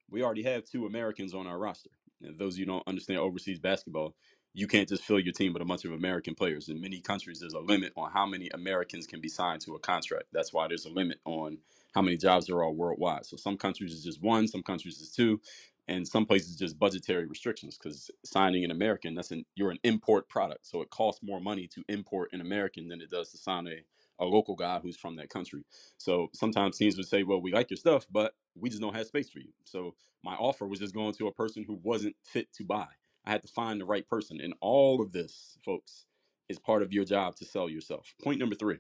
we 0.10 0.24
already 0.24 0.44
have 0.44 0.66
two 0.66 0.86
Americans 0.86 1.34
on 1.34 1.48
our 1.48 1.58
roster. 1.60 1.92
And 2.22 2.38
those 2.38 2.56
of 2.56 2.60
you 2.60 2.66
who 2.66 2.72
don't 2.72 2.88
understand 2.88 3.20
overseas 3.20 3.60
basketball, 3.60 4.16
you 4.60 4.68
can't 4.68 4.90
just 4.90 5.04
fill 5.06 5.20
your 5.20 5.34
team 5.34 5.54
with 5.54 5.62
a 5.64 5.66
bunch 5.66 5.86
of 5.86 5.94
American 5.94 6.36
players. 6.36 6.70
In 6.70 6.82
many 6.82 7.02
countries, 7.02 7.40
there's 7.42 7.54
a 7.54 7.60
limit 7.60 7.94
on 7.98 8.12
how 8.12 8.26
many 8.28 8.50
Americans 8.50 9.08
can 9.08 9.22
be 9.22 9.30
signed 9.30 9.62
to 9.64 9.76
a 9.76 9.80
contract. 9.80 10.26
That's 10.34 10.54
why 10.54 10.68
there's 10.68 10.86
a 10.86 10.92
limit 10.92 11.22
on 11.26 11.60
how 11.94 12.04
many 12.04 12.18
jobs 12.18 12.48
there 12.48 12.64
are 12.64 12.72
worldwide. 12.72 13.26
So 13.26 13.38
some 13.38 13.58
countries 13.58 13.94
is 13.94 14.04
just 14.04 14.22
one, 14.22 14.48
some 14.48 14.64
countries 14.64 15.02
is 15.02 15.12
two, 15.12 15.42
and 15.88 16.08
some 16.08 16.26
places 16.26 16.58
just 16.58 16.80
budgetary 16.80 17.28
restrictions 17.28 17.78
because 17.78 18.12
signing 18.26 18.66
an 18.66 18.72
American, 18.72 19.16
that's 19.16 19.32
an 19.32 19.46
you're 19.56 19.72
an 19.72 19.80
import 19.84 20.30
product. 20.30 20.68
So 20.68 20.82
it 20.84 20.92
costs 20.92 21.24
more 21.24 21.42
money 21.42 21.68
to 21.70 21.84
import 21.90 22.32
an 22.34 22.42
American 22.42 22.90
than 22.90 23.02
it 23.02 23.12
does 23.12 23.32
to 23.32 23.38
sign 23.40 23.68
a 23.68 23.84
a 24.20 24.26
local 24.26 24.56
guy 24.56 24.80
who's 24.80 24.98
from 24.98 25.18
that 25.18 25.30
country. 25.30 25.66
So 25.98 26.30
sometimes 26.34 26.78
teams 26.78 26.98
would 26.98 27.08
say, 27.08 27.24
"Well, 27.24 27.42
we 27.42 27.54
like 27.54 27.70
your 27.72 27.78
stuff, 27.78 28.08
but 28.12 28.36
we 28.56 28.70
just 28.70 28.82
don't 28.82 28.96
have 28.96 29.08
space 29.08 29.30
for 29.30 29.40
you." 29.40 29.54
So 29.66 29.96
my 30.24 30.36
offer 30.36 30.68
was 30.68 30.80
just 30.80 30.94
going 30.96 31.14
to 31.16 31.28
a 31.28 31.34
person 31.34 31.64
who 31.66 31.76
wasn't 31.84 32.18
fit 32.24 32.54
to 32.54 32.66
buy. 32.66 32.88
I 33.30 33.32
had 33.32 33.44
to 33.44 33.48
find 33.48 33.80
the 33.80 33.86
right 33.86 34.08
person, 34.08 34.42
and 34.42 34.56
all 34.60 35.04
of 35.04 35.12
this, 35.12 35.60
folks, 35.64 36.08
is 36.50 36.58
part 36.58 36.82
of 36.82 36.92
your 36.92 37.06
job 37.06 37.36
to 37.36 37.46
sell 37.46 37.70
yourself. 37.70 38.12
Point 38.24 38.40
number 38.40 38.56
three. 38.56 38.80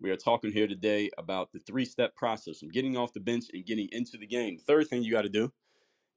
We 0.00 0.10
are 0.10 0.16
talking 0.16 0.50
here 0.50 0.66
today 0.66 1.08
about 1.18 1.52
the 1.52 1.60
three 1.60 1.84
step 1.84 2.16
process 2.16 2.58
from 2.58 2.70
getting 2.70 2.96
off 2.96 3.12
the 3.12 3.20
bench 3.20 3.44
and 3.52 3.64
getting 3.64 3.88
into 3.92 4.18
the 4.18 4.26
game. 4.26 4.58
Third 4.58 4.88
thing 4.88 5.04
you 5.04 5.12
got 5.12 5.22
to 5.22 5.28
do 5.28 5.52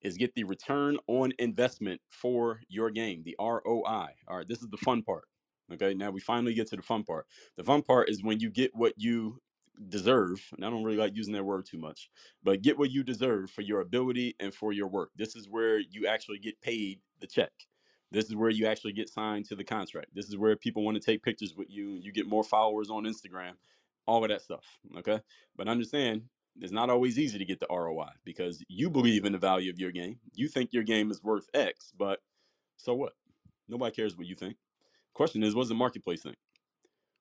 is 0.02 0.18
get 0.18 0.34
the 0.34 0.46
return 0.46 0.98
on 1.06 1.32
investment 1.38 2.02
for 2.10 2.60
your 2.70 2.90
game, 2.90 3.22
the 3.24 3.36
ROI. 3.40 4.08
All 4.28 4.38
right, 4.38 4.48
this 4.48 4.64
is 4.64 4.70
the 4.70 4.78
fun 4.78 5.04
part. 5.04 5.26
Okay, 5.72 5.94
now 5.94 6.10
we 6.10 6.22
finally 6.22 6.56
get 6.56 6.68
to 6.70 6.76
the 6.76 6.82
fun 6.82 7.04
part. 7.04 7.28
The 7.56 7.64
fun 7.64 7.84
part 7.84 8.10
is 8.10 8.24
when 8.24 8.40
you 8.40 8.50
get 8.50 8.72
what 8.74 8.94
you 8.98 9.40
deserve, 9.88 10.46
and 10.56 10.66
I 10.66 10.70
don't 10.70 10.84
really 10.84 10.98
like 10.98 11.16
using 11.16 11.34
that 11.34 11.44
word 11.44 11.66
too 11.66 11.78
much, 11.78 12.10
but 12.44 12.62
get 12.62 12.78
what 12.78 12.92
you 12.92 13.04
deserve 13.04 13.50
for 13.50 13.62
your 13.62 13.82
ability 13.82 14.36
and 14.40 14.54
for 14.54 14.74
your 14.74 14.88
work. 14.88 15.12
This 15.16 15.36
is 15.36 15.48
where 15.50 15.80
you 15.80 16.08
actually 16.08 16.40
get 16.40 16.60
paid 16.62 17.00
the 17.22 17.28
check. 17.28 17.52
This 18.12 18.26
is 18.26 18.36
where 18.36 18.50
you 18.50 18.66
actually 18.66 18.94
get 18.94 19.10
signed 19.10 19.46
to 19.46 19.56
the 19.56 19.64
contract. 19.64 20.08
This 20.14 20.28
is 20.28 20.38
where 20.38 20.56
people 20.56 20.84
want 20.84 20.96
to 20.96 21.04
take 21.04 21.24
pictures 21.24 21.54
with 21.56 21.70
you. 21.70 22.00
You 22.02 22.12
get 22.12 22.28
more 22.28 22.44
followers 22.44 22.90
on 22.90 23.04
Instagram, 23.04 23.54
all 24.08 24.24
of 24.24 24.30
that 24.30 24.42
stuff. 24.42 24.66
Okay. 24.98 25.20
But 25.56 25.68
understand 25.68 26.24
it's 26.60 26.72
not 26.72 26.90
always 26.90 27.18
easy 27.18 27.38
to 27.38 27.46
get 27.46 27.60
the 27.60 27.68
ROI 27.70 28.10
because 28.26 28.64
you 28.68 28.90
believe 28.90 29.26
in 29.26 29.32
the 29.32 29.38
value 29.38 29.72
of 29.72 29.80
your 29.80 29.92
game. 29.92 30.18
You 30.34 30.48
think 30.48 30.74
your 30.74 30.84
game 30.84 31.12
is 31.12 31.24
worth 31.24 31.48
X, 31.54 31.94
but 31.98 32.20
so 32.78 32.96
what? 32.96 33.14
Nobody 33.68 33.96
cares 33.96 34.18
what 34.18 34.28
you 34.28 34.36
think. 34.36 34.58
Question 35.14 35.44
is, 35.44 35.56
what 35.56 35.64
does 35.64 35.70
the 35.70 35.76
marketplace 35.76 36.24
think? 36.24 36.38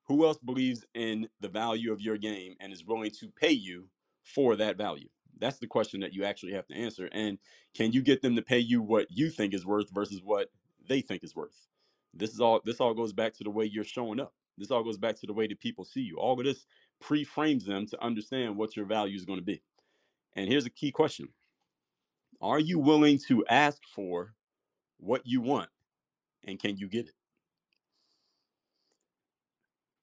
Who 0.09 0.25
else 0.25 0.39
believes 0.39 0.83
in 0.95 1.29
the 1.39 1.47
value 1.47 1.93
of 1.93 2.01
your 2.01 2.17
game 2.17 2.55
and 2.59 2.73
is 2.73 2.83
willing 2.83 3.11
to 3.19 3.29
pay 3.29 3.51
you 3.51 3.87
for 4.23 4.55
that 4.55 4.75
value? 4.75 5.07
That's 5.37 5.59
the 5.59 5.67
question 5.67 5.99
that 6.01 6.13
you 6.13 6.25
actually 6.25 6.53
have 6.53 6.65
to 6.67 6.75
answer. 6.75 7.07
And 7.11 7.37
can 7.75 7.91
you 7.91 8.01
get 8.01 8.23
them 8.23 8.35
to 8.35 8.41
pay 8.41 8.57
you 8.57 8.81
what 8.81 9.05
you 9.11 9.29
think 9.29 9.53
is 9.53 9.67
worth 9.67 9.91
versus 9.91 10.21
what 10.23 10.49
they 10.87 11.01
think 11.01 11.23
is 11.23 11.35
worth? 11.35 11.67
This 12.11 12.33
is 12.33 12.41
all 12.41 12.59
this 12.65 12.81
all 12.81 12.95
goes 12.95 13.13
back 13.13 13.35
to 13.35 13.43
the 13.43 13.51
way 13.51 13.65
you're 13.65 13.83
showing 13.83 14.19
up. 14.19 14.33
This 14.57 14.71
all 14.71 14.83
goes 14.83 14.97
back 14.97 15.15
to 15.17 15.27
the 15.27 15.33
way 15.33 15.45
that 15.45 15.59
people 15.59 15.85
see 15.85 16.01
you. 16.01 16.17
All 16.17 16.37
of 16.37 16.43
this 16.43 16.65
pre-frames 16.99 17.65
them 17.65 17.85
to 17.85 18.03
understand 18.03 18.57
what 18.57 18.75
your 18.75 18.85
value 18.85 19.15
is 19.15 19.25
going 19.25 19.39
to 19.39 19.45
be. 19.45 19.61
And 20.35 20.49
here's 20.49 20.65
a 20.65 20.71
key 20.71 20.91
question. 20.91 21.29
Are 22.41 22.59
you 22.59 22.79
willing 22.79 23.19
to 23.27 23.45
ask 23.45 23.81
for 23.93 24.33
what 24.97 25.21
you 25.25 25.41
want 25.41 25.69
and 26.45 26.59
can 26.59 26.77
you 26.77 26.87
get 26.87 27.07
it? 27.07 27.13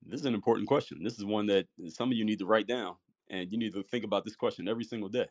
This 0.08 0.20
is 0.20 0.26
an 0.26 0.34
important 0.34 0.68
question. 0.68 1.02
This 1.02 1.18
is 1.18 1.24
one 1.24 1.46
that 1.46 1.66
some 1.88 2.10
of 2.10 2.16
you 2.16 2.24
need 2.24 2.38
to 2.38 2.46
write 2.46 2.68
down 2.68 2.94
and 3.28 3.50
you 3.50 3.58
need 3.58 3.74
to 3.74 3.82
think 3.82 4.04
about 4.04 4.24
this 4.24 4.36
question 4.36 4.68
every 4.68 4.84
single 4.84 5.08
day. 5.08 5.26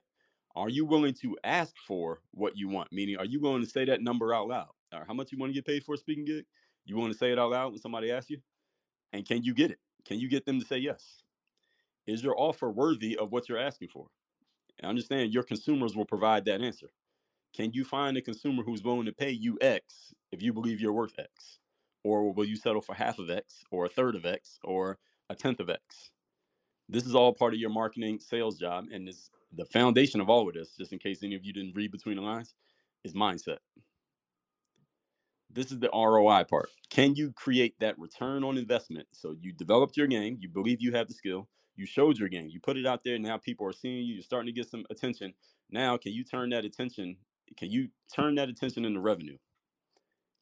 Are 0.55 0.69
you 0.69 0.85
willing 0.85 1.13
to 1.21 1.37
ask 1.43 1.73
for 1.87 2.21
what 2.31 2.57
you 2.57 2.67
want? 2.67 2.91
Meaning, 2.91 3.17
are 3.17 3.25
you 3.25 3.39
willing 3.39 3.63
to 3.63 3.69
say 3.69 3.85
that 3.85 4.01
number 4.01 4.33
out 4.33 4.47
loud? 4.47 4.69
Or 4.93 5.05
how 5.07 5.13
much 5.13 5.31
you 5.31 5.37
want 5.37 5.51
to 5.51 5.53
get 5.53 5.65
paid 5.65 5.83
for 5.83 5.95
a 5.95 5.97
speaking 5.97 6.25
gig? 6.25 6.45
You 6.85 6.97
want 6.97 7.11
to 7.11 7.17
say 7.17 7.31
it 7.31 7.39
out 7.39 7.51
loud 7.51 7.71
when 7.71 7.81
somebody 7.81 8.11
asks 8.11 8.29
you? 8.29 8.39
And 9.13 9.25
can 9.25 9.43
you 9.43 9.53
get 9.53 9.71
it? 9.71 9.79
Can 10.05 10.19
you 10.19 10.29
get 10.29 10.45
them 10.45 10.59
to 10.59 10.65
say 10.65 10.77
yes? 10.77 11.23
Is 12.05 12.23
your 12.23 12.39
offer 12.39 12.69
worthy 12.69 13.17
of 13.17 13.31
what 13.31 13.49
you're 13.49 13.57
asking 13.57 13.89
for? 13.89 14.07
And 14.79 14.89
understand 14.89 15.33
your 15.33 15.43
consumers 15.43 15.95
will 15.95 16.05
provide 16.05 16.45
that 16.45 16.61
answer. 16.61 16.91
Can 17.55 17.71
you 17.73 17.85
find 17.85 18.17
a 18.17 18.21
consumer 18.21 18.63
who's 18.63 18.83
willing 18.83 19.05
to 19.05 19.13
pay 19.13 19.31
you 19.31 19.57
X 19.61 20.13
if 20.31 20.41
you 20.41 20.53
believe 20.53 20.81
you're 20.81 20.93
worth 20.93 21.17
X? 21.17 21.59
Or 22.05 22.31
will 22.31 22.45
you 22.45 22.55
settle 22.55 22.81
for 22.81 22.93
half 22.93 23.17
of 23.17 23.31
X 23.31 23.63
or 23.71 23.85
a 23.85 23.89
third 23.89 24.15
of 24.15 24.27
X 24.27 24.59
or 24.63 24.99
a 25.27 25.33
tenth 25.33 25.59
of 25.59 25.71
X? 25.71 26.11
This 26.87 27.03
is 27.03 27.15
all 27.15 27.33
part 27.33 27.55
of 27.55 27.59
your 27.59 27.71
marketing 27.71 28.19
sales 28.19 28.59
job. 28.59 28.85
And 28.93 29.07
this, 29.07 29.31
the 29.51 29.65
foundation 29.65 30.21
of 30.21 30.29
all 30.29 30.47
of 30.47 30.53
this, 30.53 30.75
just 30.77 30.93
in 30.93 30.99
case 30.99 31.23
any 31.23 31.33
of 31.33 31.43
you 31.43 31.51
didn't 31.51 31.75
read 31.75 31.91
between 31.91 32.17
the 32.17 32.21
lines, 32.21 32.53
is 33.03 33.15
mindset. 33.15 33.57
This 35.51 35.71
is 35.71 35.79
the 35.79 35.89
ROI 35.91 36.43
part. 36.43 36.69
Can 36.91 37.15
you 37.15 37.31
create 37.31 37.73
that 37.79 37.97
return 37.97 38.43
on 38.43 38.55
investment? 38.55 39.07
So 39.11 39.35
you 39.41 39.51
developed 39.51 39.97
your 39.97 40.05
game, 40.05 40.37
you 40.39 40.47
believe 40.47 40.81
you 40.81 40.91
have 40.91 41.07
the 41.07 41.15
skill, 41.15 41.49
you 41.75 41.87
showed 41.87 42.19
your 42.19 42.29
game, 42.29 42.49
you 42.49 42.59
put 42.59 42.77
it 42.77 42.85
out 42.85 43.03
there, 43.03 43.17
now 43.17 43.37
people 43.39 43.65
are 43.65 43.73
seeing 43.73 44.05
you, 44.05 44.13
you're 44.13 44.21
starting 44.23 44.53
to 44.53 44.61
get 44.61 44.69
some 44.69 44.85
attention. 44.91 45.33
Now, 45.71 45.97
can 45.97 46.13
you 46.13 46.23
turn 46.23 46.51
that 46.51 46.65
attention? 46.65 47.15
Can 47.57 47.71
you 47.71 47.87
turn 48.15 48.35
that 48.35 48.49
attention 48.49 48.85
into 48.85 48.99
revenue? 48.99 49.37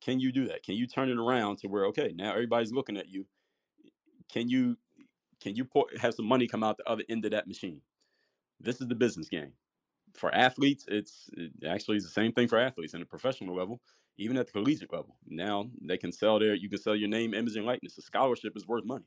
Can 0.04 0.20
you 0.20 0.32
do 0.32 0.48
that? 0.48 0.63
Can 0.63 0.76
you 0.76 0.88
turn 0.88 1.10
it 1.10 1.18
around 1.18 1.60
to 1.60 1.68
where 1.68 1.86
okay, 1.88 2.13
now 2.16 2.32
everybody's 2.34 2.74
looking 2.74 2.98
at 2.98 3.10
you? 3.10 3.26
Can 4.30 4.50
you 4.50 4.78
can 5.42 5.56
you 5.56 5.66
pour, 5.66 5.88
have 6.00 6.13
some 6.13 6.26
money 6.26 6.48
come 6.48 6.63
out 6.63 6.78
the 6.78 6.89
other 6.89 7.04
end 7.10 7.26
of 7.26 7.32
that 7.32 7.48
machine? 7.48 7.82
This 8.60 8.82
is 8.82 8.88
the 8.88 8.96
business 8.96 9.30
game. 9.30 9.54
For 10.16 10.34
athletes, 10.34 10.86
it's 10.88 11.30
it 11.34 11.52
actually 11.68 11.98
is 11.98 12.04
the 12.04 12.10
same 12.12 12.32
thing 12.34 12.48
for 12.48 12.60
athletes 12.60 12.94
in 12.94 13.02
a 13.02 13.06
professional 13.06 13.56
level, 13.56 13.82
even 14.18 14.38
at 14.38 14.48
the 14.48 14.54
collegiate 14.54 14.94
level. 14.94 15.18
Now 15.28 15.70
they 15.82 15.98
can 15.98 16.12
sell 16.12 16.39
their 16.39 16.56
you 16.56 16.70
can 16.70 16.80
sell 16.80 16.96
your 16.96 17.10
name, 17.10 17.34
image, 17.34 17.56
and 17.56 17.66
likeness. 17.66 17.98
A 17.98 18.02
scholarship 18.02 18.54
is 18.56 18.68
worth 18.68 18.86
money. 18.86 19.06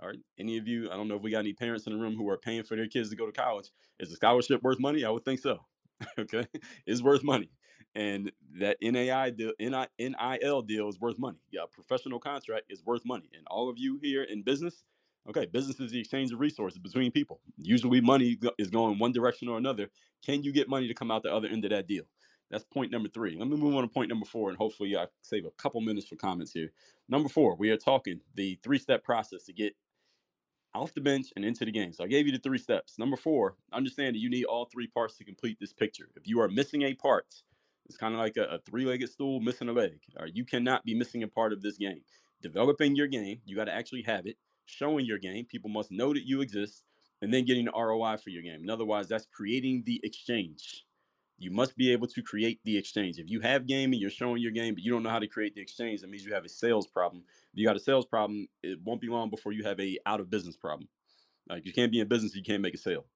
All 0.00 0.08
right. 0.08 0.20
Any 0.38 0.58
of 0.58 0.68
you, 0.68 0.90
I 0.90 0.96
don't 0.96 1.08
know 1.08 1.16
if 1.16 1.22
we 1.22 1.30
got 1.30 1.40
any 1.40 1.52
parents 1.54 1.86
in 1.86 1.92
the 1.92 1.98
room 1.98 2.16
who 2.16 2.28
are 2.30 2.38
paying 2.38 2.62
for 2.64 2.76
their 2.76 2.88
kids 2.88 3.10
to 3.10 3.16
go 3.16 3.26
to 3.26 3.32
college. 3.32 3.70
Is 3.98 4.12
a 4.12 4.16
scholarship 4.16 4.62
worth 4.62 4.80
money? 4.80 5.04
I 5.04 5.10
would 5.10 5.24
think 5.24 5.40
so. 5.40 5.60
okay. 6.18 6.46
It's 6.86 7.02
worth 7.02 7.24
money 7.24 7.50
and 7.94 8.32
that 8.58 8.76
NAI 8.82 9.30
deal, 9.30 9.52
NIL 9.58 10.62
deal 10.62 10.88
is 10.88 11.00
worth 11.00 11.18
money. 11.18 11.38
Yeah, 11.50 11.62
professional 11.70 12.18
contract 12.18 12.66
is 12.70 12.84
worth 12.84 13.04
money. 13.04 13.30
And 13.34 13.46
all 13.48 13.68
of 13.68 13.78
you 13.78 13.98
here 14.02 14.22
in 14.22 14.42
business, 14.42 14.84
okay, 15.28 15.46
business 15.46 15.80
is 15.80 15.90
the 15.90 16.00
exchange 16.00 16.32
of 16.32 16.40
resources 16.40 16.78
between 16.78 17.10
people. 17.10 17.40
Usually 17.56 18.00
money 18.00 18.38
is 18.58 18.70
going 18.70 18.98
one 18.98 19.12
direction 19.12 19.48
or 19.48 19.58
another. 19.58 19.90
Can 20.24 20.42
you 20.42 20.52
get 20.52 20.68
money 20.68 20.88
to 20.88 20.94
come 20.94 21.10
out 21.10 21.22
the 21.22 21.34
other 21.34 21.48
end 21.48 21.64
of 21.64 21.70
that 21.70 21.86
deal? 21.86 22.04
That's 22.50 22.64
point 22.64 22.90
number 22.90 23.08
three. 23.10 23.36
Let 23.36 23.48
me 23.48 23.56
move 23.56 23.74
on 23.74 23.82
to 23.82 23.88
point 23.88 24.08
number 24.08 24.24
four, 24.24 24.48
and 24.48 24.56
hopefully 24.56 24.96
I 24.96 25.06
save 25.20 25.44
a 25.44 25.50
couple 25.52 25.82
minutes 25.82 26.06
for 26.06 26.16
comments 26.16 26.52
here. 26.52 26.72
Number 27.08 27.28
four, 27.28 27.56
we 27.56 27.70
are 27.70 27.76
talking 27.76 28.20
the 28.34 28.58
three-step 28.62 29.04
process 29.04 29.44
to 29.44 29.52
get 29.52 29.74
off 30.74 30.94
the 30.94 31.00
bench 31.00 31.26
and 31.36 31.44
into 31.44 31.64
the 31.64 31.72
game. 31.72 31.92
So 31.92 32.04
I 32.04 32.06
gave 32.06 32.26
you 32.26 32.32
the 32.32 32.38
three 32.38 32.58
steps. 32.58 32.98
Number 32.98 33.16
four, 33.16 33.56
understand 33.72 34.14
that 34.14 34.20
you 34.20 34.30
need 34.30 34.44
all 34.44 34.66
three 34.66 34.86
parts 34.86 35.16
to 35.18 35.24
complete 35.24 35.58
this 35.60 35.72
picture. 35.72 36.08
If 36.16 36.26
you 36.26 36.40
are 36.40 36.48
missing 36.48 36.82
a 36.82 36.94
part, 36.94 37.26
it's 37.88 37.98
kind 37.98 38.14
of 38.14 38.20
like 38.20 38.36
a, 38.36 38.44
a 38.44 38.58
three-legged 38.60 39.08
stool 39.08 39.40
missing 39.40 39.68
a 39.68 39.72
leg. 39.72 39.98
You 40.32 40.44
cannot 40.44 40.84
be 40.84 40.94
missing 40.94 41.22
a 41.22 41.28
part 41.28 41.52
of 41.52 41.62
this 41.62 41.78
game. 41.78 42.00
Developing 42.42 42.94
your 42.94 43.06
game, 43.06 43.40
you 43.44 43.56
got 43.56 43.64
to 43.64 43.74
actually 43.74 44.02
have 44.02 44.26
it. 44.26 44.36
Showing 44.66 45.06
your 45.06 45.18
game, 45.18 45.46
people 45.46 45.70
must 45.70 45.90
know 45.90 46.12
that 46.12 46.26
you 46.26 46.40
exist, 46.42 46.84
and 47.22 47.32
then 47.32 47.44
getting 47.44 47.64
the 47.64 47.72
ROI 47.72 48.18
for 48.18 48.30
your 48.30 48.42
game. 48.42 48.60
And 48.60 48.70
otherwise, 48.70 49.08
that's 49.08 49.26
creating 49.34 49.82
the 49.86 50.00
exchange. 50.04 50.84
You 51.38 51.50
must 51.50 51.76
be 51.76 51.92
able 51.92 52.08
to 52.08 52.22
create 52.22 52.60
the 52.64 52.76
exchange. 52.76 53.18
If 53.18 53.30
you 53.30 53.40
have 53.40 53.66
game 53.66 53.92
and 53.92 54.00
you're 54.00 54.10
showing 54.10 54.42
your 54.42 54.52
game, 54.52 54.74
but 54.74 54.82
you 54.82 54.92
don't 54.92 55.02
know 55.02 55.10
how 55.10 55.20
to 55.20 55.26
create 55.26 55.54
the 55.54 55.60
exchange, 55.60 56.00
that 56.00 56.10
means 56.10 56.24
you 56.24 56.34
have 56.34 56.44
a 56.44 56.48
sales 56.48 56.86
problem. 56.86 57.22
If 57.52 57.58
you 57.58 57.66
got 57.66 57.76
a 57.76 57.80
sales 57.80 58.06
problem, 58.06 58.48
it 58.62 58.78
won't 58.84 59.00
be 59.00 59.08
long 59.08 59.30
before 59.30 59.52
you 59.52 59.64
have 59.64 59.80
a 59.80 59.98
out 60.04 60.20
of 60.20 60.30
business 60.30 60.56
problem. 60.56 60.88
Like 61.48 61.64
you 61.64 61.72
can't 61.72 61.92
be 61.92 62.00
in 62.00 62.08
business, 62.08 62.34
you 62.34 62.42
can't 62.42 62.60
make 62.60 62.74
a 62.74 62.78
sale. 62.78 63.06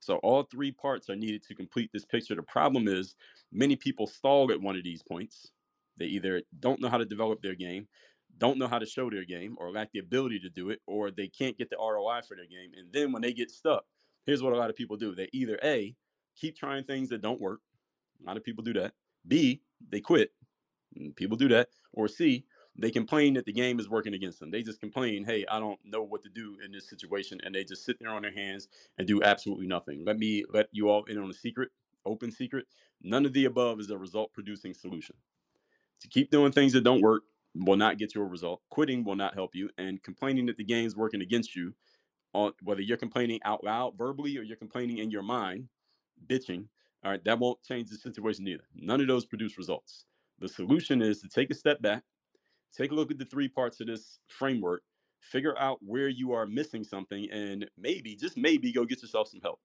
So 0.00 0.16
all 0.16 0.42
three 0.42 0.72
parts 0.72 1.08
are 1.10 1.16
needed 1.16 1.42
to 1.44 1.54
complete 1.54 1.90
this 1.92 2.04
picture. 2.04 2.34
The 2.34 2.42
problem 2.42 2.88
is 2.88 3.14
many 3.52 3.76
people 3.76 4.06
stall 4.06 4.50
at 4.50 4.60
one 4.60 4.76
of 4.76 4.82
these 4.82 5.02
points. 5.02 5.52
They 5.98 6.06
either 6.06 6.42
don't 6.58 6.80
know 6.80 6.88
how 6.88 6.98
to 6.98 7.04
develop 7.04 7.42
their 7.42 7.54
game, 7.54 7.86
don't 8.38 8.58
know 8.58 8.66
how 8.66 8.78
to 8.78 8.86
show 8.86 9.10
their 9.10 9.24
game, 9.24 9.56
or 9.58 9.70
lack 9.70 9.92
the 9.92 9.98
ability 9.98 10.40
to 10.40 10.48
do 10.48 10.70
it, 10.70 10.80
or 10.86 11.10
they 11.10 11.28
can't 11.28 11.58
get 11.58 11.68
the 11.68 11.76
ROI 11.76 12.22
for 12.26 12.36
their 12.36 12.46
game. 12.46 12.70
And 12.76 12.90
then 12.92 13.12
when 13.12 13.20
they 13.20 13.34
get 13.34 13.50
stuck, 13.50 13.84
here's 14.24 14.42
what 14.42 14.54
a 14.54 14.56
lot 14.56 14.70
of 14.70 14.76
people 14.76 14.96
do. 14.96 15.14
They 15.14 15.28
either 15.32 15.58
A, 15.62 15.94
keep 16.36 16.56
trying 16.56 16.84
things 16.84 17.10
that 17.10 17.20
don't 17.20 17.40
work. 17.40 17.60
A 18.22 18.26
lot 18.26 18.38
of 18.38 18.44
people 18.44 18.64
do 18.64 18.72
that. 18.74 18.94
B, 19.28 19.62
they 19.90 20.00
quit. 20.00 20.32
People 21.16 21.36
do 21.36 21.48
that. 21.48 21.68
Or 21.92 22.08
C, 22.08 22.46
They 22.76 22.90
complain 22.90 23.34
that 23.34 23.44
the 23.44 23.52
game 23.52 23.78
is 23.78 23.90
working 23.90 24.14
against 24.14 24.40
them. 24.40 24.50
They 24.50 24.62
just 24.62 24.80
complain, 24.80 25.24
hey, 25.24 25.44
I 25.50 25.58
don't 25.58 25.78
know 25.84 26.02
what 26.02 26.22
to 26.22 26.30
do 26.30 26.56
in 26.64 26.72
this 26.72 26.88
situation. 26.88 27.38
And 27.44 27.54
they 27.54 27.64
just 27.64 27.84
sit 27.84 27.98
there 28.00 28.10
on 28.10 28.22
their 28.22 28.32
hands 28.32 28.68
and 28.96 29.06
do 29.06 29.22
absolutely 29.22 29.66
nothing. 29.66 30.04
Let 30.04 30.18
me 30.18 30.44
let 30.52 30.68
you 30.72 30.88
all 30.88 31.04
in 31.04 31.18
on 31.18 31.28
a 31.28 31.34
secret, 31.34 31.70
open 32.06 32.30
secret. 32.30 32.66
None 33.02 33.26
of 33.26 33.32
the 33.32 33.44
above 33.46 33.80
is 33.80 33.90
a 33.90 33.98
result 33.98 34.32
producing 34.32 34.72
solution. 34.72 35.16
To 36.00 36.08
keep 36.08 36.30
doing 36.30 36.52
things 36.52 36.72
that 36.72 36.84
don't 36.84 37.02
work 37.02 37.24
will 37.54 37.76
not 37.76 37.98
get 37.98 38.14
you 38.14 38.22
a 38.22 38.24
result. 38.26 38.62
Quitting 38.70 39.04
will 39.04 39.16
not 39.16 39.34
help 39.34 39.54
you. 39.54 39.68
And 39.76 40.02
complaining 40.02 40.46
that 40.46 40.56
the 40.56 40.64
game's 40.64 40.96
working 40.96 41.20
against 41.20 41.54
you, 41.54 41.74
on 42.32 42.52
whether 42.62 42.80
you're 42.80 42.96
complaining 42.96 43.40
out 43.44 43.64
loud 43.64 43.98
verbally 43.98 44.38
or 44.38 44.42
you're 44.42 44.56
complaining 44.56 44.98
in 44.98 45.10
your 45.10 45.22
mind, 45.22 45.68
bitching, 46.26 46.66
all 47.04 47.10
right, 47.10 47.24
that 47.24 47.38
won't 47.38 47.62
change 47.64 47.90
the 47.90 47.96
situation 47.96 48.46
either. 48.46 48.64
None 48.74 49.00
of 49.00 49.08
those 49.08 49.26
produce 49.26 49.58
results. 49.58 50.04
The 50.38 50.48
solution 50.48 51.02
is 51.02 51.20
to 51.20 51.28
take 51.28 51.50
a 51.50 51.54
step 51.54 51.82
back, 51.82 52.04
take 52.76 52.90
a 52.92 52.94
look 52.94 53.10
at 53.10 53.18
the 53.18 53.24
three 53.24 53.48
parts 53.48 53.80
of 53.80 53.86
this 53.86 54.18
framework, 54.28 54.82
figure 55.20 55.58
out 55.58 55.78
where 55.82 56.08
you 56.08 56.32
are 56.32 56.46
missing 56.46 56.84
something, 56.84 57.30
and 57.30 57.70
maybe, 57.76 58.16
just 58.16 58.36
maybe, 58.36 58.72
go 58.72 58.84
get 58.84 59.02
yourself 59.02 59.28
some 59.28 59.40
help. 59.40 59.60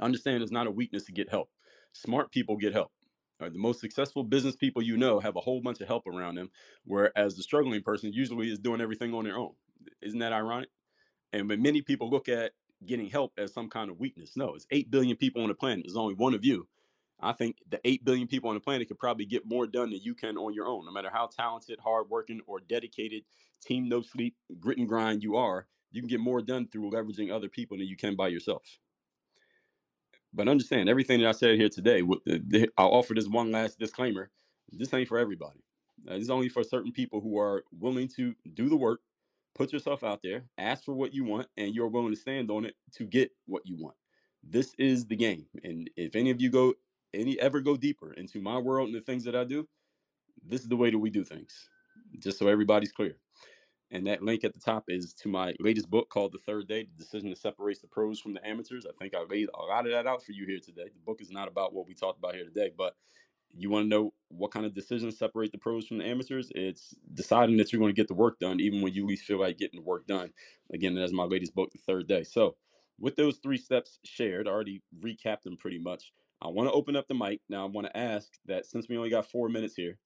Understand 0.00 0.42
it's 0.42 0.52
not 0.52 0.66
a 0.66 0.70
weakness 0.70 1.04
to 1.04 1.12
get 1.12 1.30
help. 1.30 1.50
Smart 1.92 2.30
people 2.32 2.56
get 2.56 2.72
help. 2.72 2.92
Right, 3.38 3.52
the 3.52 3.58
most 3.58 3.80
successful 3.80 4.24
business 4.24 4.56
people 4.56 4.80
you 4.80 4.96
know 4.96 5.20
have 5.20 5.36
a 5.36 5.40
whole 5.40 5.60
bunch 5.60 5.82
of 5.82 5.88
help 5.88 6.06
around 6.06 6.36
them, 6.36 6.50
whereas 6.84 7.36
the 7.36 7.42
struggling 7.42 7.82
person 7.82 8.10
usually 8.12 8.50
is 8.50 8.58
doing 8.58 8.80
everything 8.80 9.12
on 9.12 9.24
their 9.24 9.36
own. 9.36 9.52
Isn't 10.00 10.20
that 10.20 10.32
ironic? 10.32 10.70
And 11.34 11.48
when 11.48 11.60
many 11.60 11.82
people 11.82 12.08
look 12.08 12.28
at 12.30 12.52
getting 12.86 13.08
help 13.08 13.32
as 13.36 13.52
some 13.52 13.68
kind 13.68 13.90
of 13.90 13.98
weakness, 13.98 14.36
no, 14.36 14.54
it's 14.54 14.66
8 14.70 14.90
billion 14.90 15.16
people 15.18 15.42
on 15.42 15.48
the 15.48 15.54
planet. 15.54 15.84
There's 15.86 15.96
only 15.96 16.14
one 16.14 16.34
of 16.34 16.44
you. 16.46 16.66
I 17.20 17.32
think 17.32 17.58
the 17.68 17.80
8 17.84 18.04
billion 18.04 18.28
people 18.28 18.50
on 18.50 18.56
the 18.56 18.60
planet 18.60 18.88
could 18.88 18.98
probably 18.98 19.24
get 19.24 19.46
more 19.46 19.66
done 19.66 19.90
than 19.90 20.00
you 20.02 20.14
can 20.14 20.36
on 20.36 20.54
your 20.54 20.66
own, 20.66 20.84
no 20.84 20.92
matter 20.92 21.10
how 21.12 21.26
talented, 21.26 21.78
hardworking, 21.80 22.40
or 22.46 22.60
dedicated, 22.60 23.24
team 23.62 23.88
no 23.88 24.02
sleep, 24.02 24.36
grit 24.60 24.78
and 24.78 24.88
grind 24.88 25.22
you 25.22 25.36
are. 25.36 25.66
You 25.92 26.02
can 26.02 26.08
get 26.08 26.20
more 26.20 26.42
done 26.42 26.68
through 26.68 26.90
leveraging 26.90 27.32
other 27.32 27.48
people 27.48 27.78
than 27.78 27.86
you 27.86 27.96
can 27.96 28.16
by 28.16 28.28
yourself. 28.28 28.78
But 30.32 30.48
understand 30.48 30.88
everything 30.88 31.20
that 31.20 31.28
I 31.28 31.32
said 31.32 31.58
here 31.58 31.68
today. 31.70 32.02
I'll 32.76 32.88
offer 32.88 33.14
this 33.14 33.28
one 33.28 33.50
last 33.52 33.78
disclaimer: 33.78 34.30
this 34.70 34.92
ain't 34.92 35.08
for 35.08 35.18
everybody. 35.18 35.60
Uh, 36.06 36.14
this 36.14 36.24
is 36.24 36.30
only 36.30 36.48
for 36.50 36.62
certain 36.62 36.92
people 36.92 37.20
who 37.20 37.38
are 37.38 37.64
willing 37.72 38.08
to 38.08 38.34
do 38.54 38.68
the 38.68 38.76
work, 38.76 39.00
put 39.54 39.72
yourself 39.72 40.04
out 40.04 40.20
there, 40.22 40.44
ask 40.58 40.84
for 40.84 40.94
what 40.94 41.14
you 41.14 41.24
want, 41.24 41.48
and 41.56 41.74
you're 41.74 41.88
willing 41.88 42.12
to 42.14 42.20
stand 42.20 42.50
on 42.50 42.66
it 42.66 42.76
to 42.92 43.04
get 43.04 43.30
what 43.46 43.66
you 43.66 43.76
want. 43.76 43.96
This 44.44 44.74
is 44.78 45.06
the 45.06 45.16
game. 45.16 45.46
And 45.64 45.90
if 45.96 46.14
any 46.14 46.30
of 46.30 46.40
you 46.40 46.50
go 46.50 46.74
any 47.14 47.38
ever 47.40 47.60
go 47.60 47.76
deeper 47.76 48.12
into 48.12 48.40
my 48.40 48.58
world 48.58 48.88
and 48.88 48.96
the 48.96 49.00
things 49.00 49.24
that 49.24 49.36
I 49.36 49.44
do, 49.44 49.68
this 50.44 50.62
is 50.62 50.68
the 50.68 50.76
way 50.76 50.90
that 50.90 50.98
we 50.98 51.10
do 51.10 51.24
things. 51.24 51.68
Just 52.18 52.38
so 52.38 52.48
everybody's 52.48 52.92
clear. 52.92 53.16
And 53.90 54.06
that 54.06 54.22
link 54.22 54.44
at 54.44 54.52
the 54.52 54.60
top 54.60 54.84
is 54.88 55.14
to 55.14 55.28
my 55.28 55.54
latest 55.60 55.88
book 55.90 56.10
called 56.10 56.32
The 56.32 56.38
Third 56.38 56.66
Day 56.66 56.84
The 56.84 57.04
Decision 57.04 57.30
That 57.30 57.38
Separates 57.38 57.80
the 57.80 57.88
Pros 57.88 58.20
from 58.20 58.34
the 58.34 58.46
Amateurs. 58.46 58.84
I 58.86 58.92
think 58.98 59.14
I 59.14 59.22
laid 59.22 59.48
a 59.54 59.62
lot 59.62 59.86
of 59.86 59.92
that 59.92 60.06
out 60.06 60.22
for 60.24 60.32
you 60.32 60.44
here 60.44 60.58
today. 60.58 60.84
The 60.92 61.00
book 61.04 61.20
is 61.20 61.30
not 61.30 61.48
about 61.48 61.72
what 61.72 61.86
we 61.86 61.94
talked 61.94 62.18
about 62.18 62.34
here 62.34 62.44
today, 62.44 62.72
but 62.76 62.96
you 63.56 63.70
want 63.70 63.84
to 63.84 63.88
know 63.88 64.12
what 64.28 64.50
kind 64.50 64.66
of 64.66 64.74
decisions 64.74 65.18
separate 65.18 65.52
the 65.52 65.58
pros 65.58 65.86
from 65.86 65.98
the 65.98 66.06
amateurs? 66.06 66.50
It's 66.54 66.94
deciding 67.14 67.56
that 67.58 67.72
you're 67.72 67.80
going 67.80 67.94
to 67.94 68.00
get 68.00 68.08
the 68.08 68.14
work 68.14 68.38
done, 68.40 68.60
even 68.60 68.82
when 68.82 68.92
you 68.92 69.06
least 69.06 69.24
feel 69.24 69.40
like 69.40 69.58
getting 69.58 69.80
the 69.80 69.86
work 69.86 70.06
done. 70.06 70.32
Again, 70.72 70.94
that's 70.94 71.12
my 71.12 71.24
latest 71.24 71.54
book, 71.54 71.70
The 71.72 71.78
Third 71.78 72.08
Day. 72.08 72.24
So, 72.24 72.56
with 72.98 73.16
those 73.16 73.38
three 73.38 73.58
steps 73.58 73.98
shared, 74.04 74.48
I 74.48 74.50
already 74.50 74.82
recapped 75.00 75.42
them 75.42 75.56
pretty 75.56 75.78
much. 75.78 76.12
I 76.42 76.48
want 76.48 76.68
to 76.68 76.72
open 76.72 76.96
up 76.96 77.08
the 77.08 77.14
mic. 77.14 77.40
Now, 77.48 77.64
I 77.66 77.68
want 77.70 77.86
to 77.86 77.96
ask 77.96 78.32
that 78.46 78.66
since 78.66 78.88
we 78.88 78.96
only 78.96 79.10
got 79.10 79.30
four 79.30 79.48
minutes 79.48 79.74
here, 79.74 79.98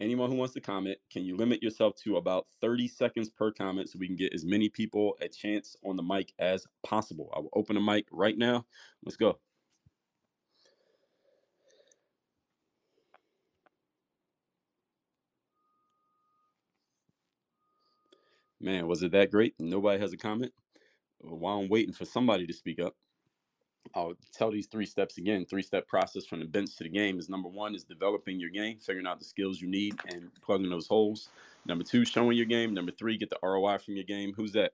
anyone 0.00 0.30
who 0.30 0.36
wants 0.36 0.54
to 0.54 0.60
comment, 0.60 0.98
can 1.10 1.24
you 1.24 1.36
limit 1.36 1.62
yourself 1.62 1.94
to 2.04 2.16
about 2.16 2.46
30 2.60 2.88
seconds 2.88 3.30
per 3.30 3.52
comment 3.52 3.90
so 3.90 3.98
we 3.98 4.06
can 4.06 4.16
get 4.16 4.34
as 4.34 4.44
many 4.44 4.68
people 4.68 5.16
a 5.20 5.28
chance 5.28 5.76
on 5.84 5.96
the 5.96 6.02
mic 6.02 6.32
as 6.38 6.66
possible? 6.84 7.30
I 7.36 7.40
will 7.40 7.50
open 7.54 7.74
the 7.74 7.82
mic 7.82 8.06
right 8.12 8.38
now. 8.38 8.66
Let's 9.04 9.16
go. 9.16 9.38
Man, 18.60 18.86
was 18.86 19.02
it 19.02 19.12
that 19.12 19.30
great? 19.30 19.54
Nobody 19.58 20.00
has 20.00 20.12
a 20.12 20.16
comment? 20.16 20.52
While 21.20 21.58
I'm 21.58 21.68
waiting 21.68 21.92
for 21.94 22.04
somebody 22.04 22.46
to 22.46 22.52
speak 22.52 22.80
up, 22.80 22.94
I'll 23.94 24.14
tell 24.32 24.50
these 24.50 24.66
three 24.66 24.86
steps 24.86 25.18
again. 25.18 25.44
Three 25.44 25.62
step 25.62 25.86
process 25.86 26.24
from 26.24 26.40
the 26.40 26.46
bench 26.46 26.76
to 26.76 26.84
the 26.84 26.90
game 26.90 27.18
is 27.18 27.28
number 27.28 27.48
one 27.48 27.74
is 27.74 27.84
developing 27.84 28.40
your 28.40 28.50
game, 28.50 28.78
figuring 28.78 29.06
out 29.06 29.18
the 29.18 29.24
skills 29.24 29.60
you 29.60 29.68
need 29.68 29.94
and 30.08 30.30
plugging 30.42 30.70
those 30.70 30.86
holes. 30.86 31.28
Number 31.66 31.84
two, 31.84 32.04
showing 32.04 32.36
your 32.36 32.46
game. 32.46 32.74
Number 32.74 32.92
three, 32.92 33.16
get 33.16 33.30
the 33.30 33.38
ROI 33.42 33.78
from 33.78 33.94
your 33.94 34.04
game. 34.04 34.32
Who's 34.34 34.52
that? 34.52 34.72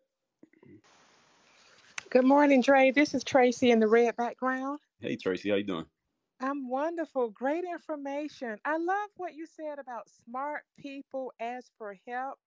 Good 2.11 2.25
morning, 2.25 2.63
Dre. 2.63 2.91
This 2.91 3.13
is 3.13 3.25
Tracy 3.25 3.71
in 3.71 3.81
the 3.81 3.89
red 3.89 4.17
background. 4.17 4.79
Hey 5.01 5.17
Tracy, 5.17 5.51
how 5.51 5.57
you 5.57 5.65
doing? 5.65 5.87
I'm 6.41 6.69
wonderful. 6.69 7.31
Great 7.31 7.65
information. 7.65 8.59
I 8.65 8.79
love 8.79 9.11
what 9.17 9.35
you 9.35 9.47
said 9.47 9.79
about 9.79 10.09
smart 10.25 10.63
people 10.79 11.33
ask 11.41 11.71
for 11.77 11.97
help 12.07 12.39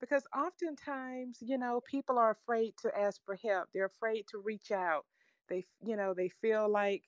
because 0.00 0.24
oftentimes, 0.36 1.38
you 1.40 1.56
know, 1.56 1.80
people 1.88 2.18
are 2.18 2.30
afraid 2.30 2.74
to 2.82 2.90
ask 2.98 3.20
for 3.24 3.36
help. 3.36 3.68
They're 3.72 3.86
afraid 3.86 4.24
to 4.30 4.38
reach 4.38 4.72
out 4.72 5.04
they, 5.48 5.66
you 5.84 5.96
know, 5.96 6.14
they 6.14 6.28
feel 6.28 6.68
like 6.70 7.04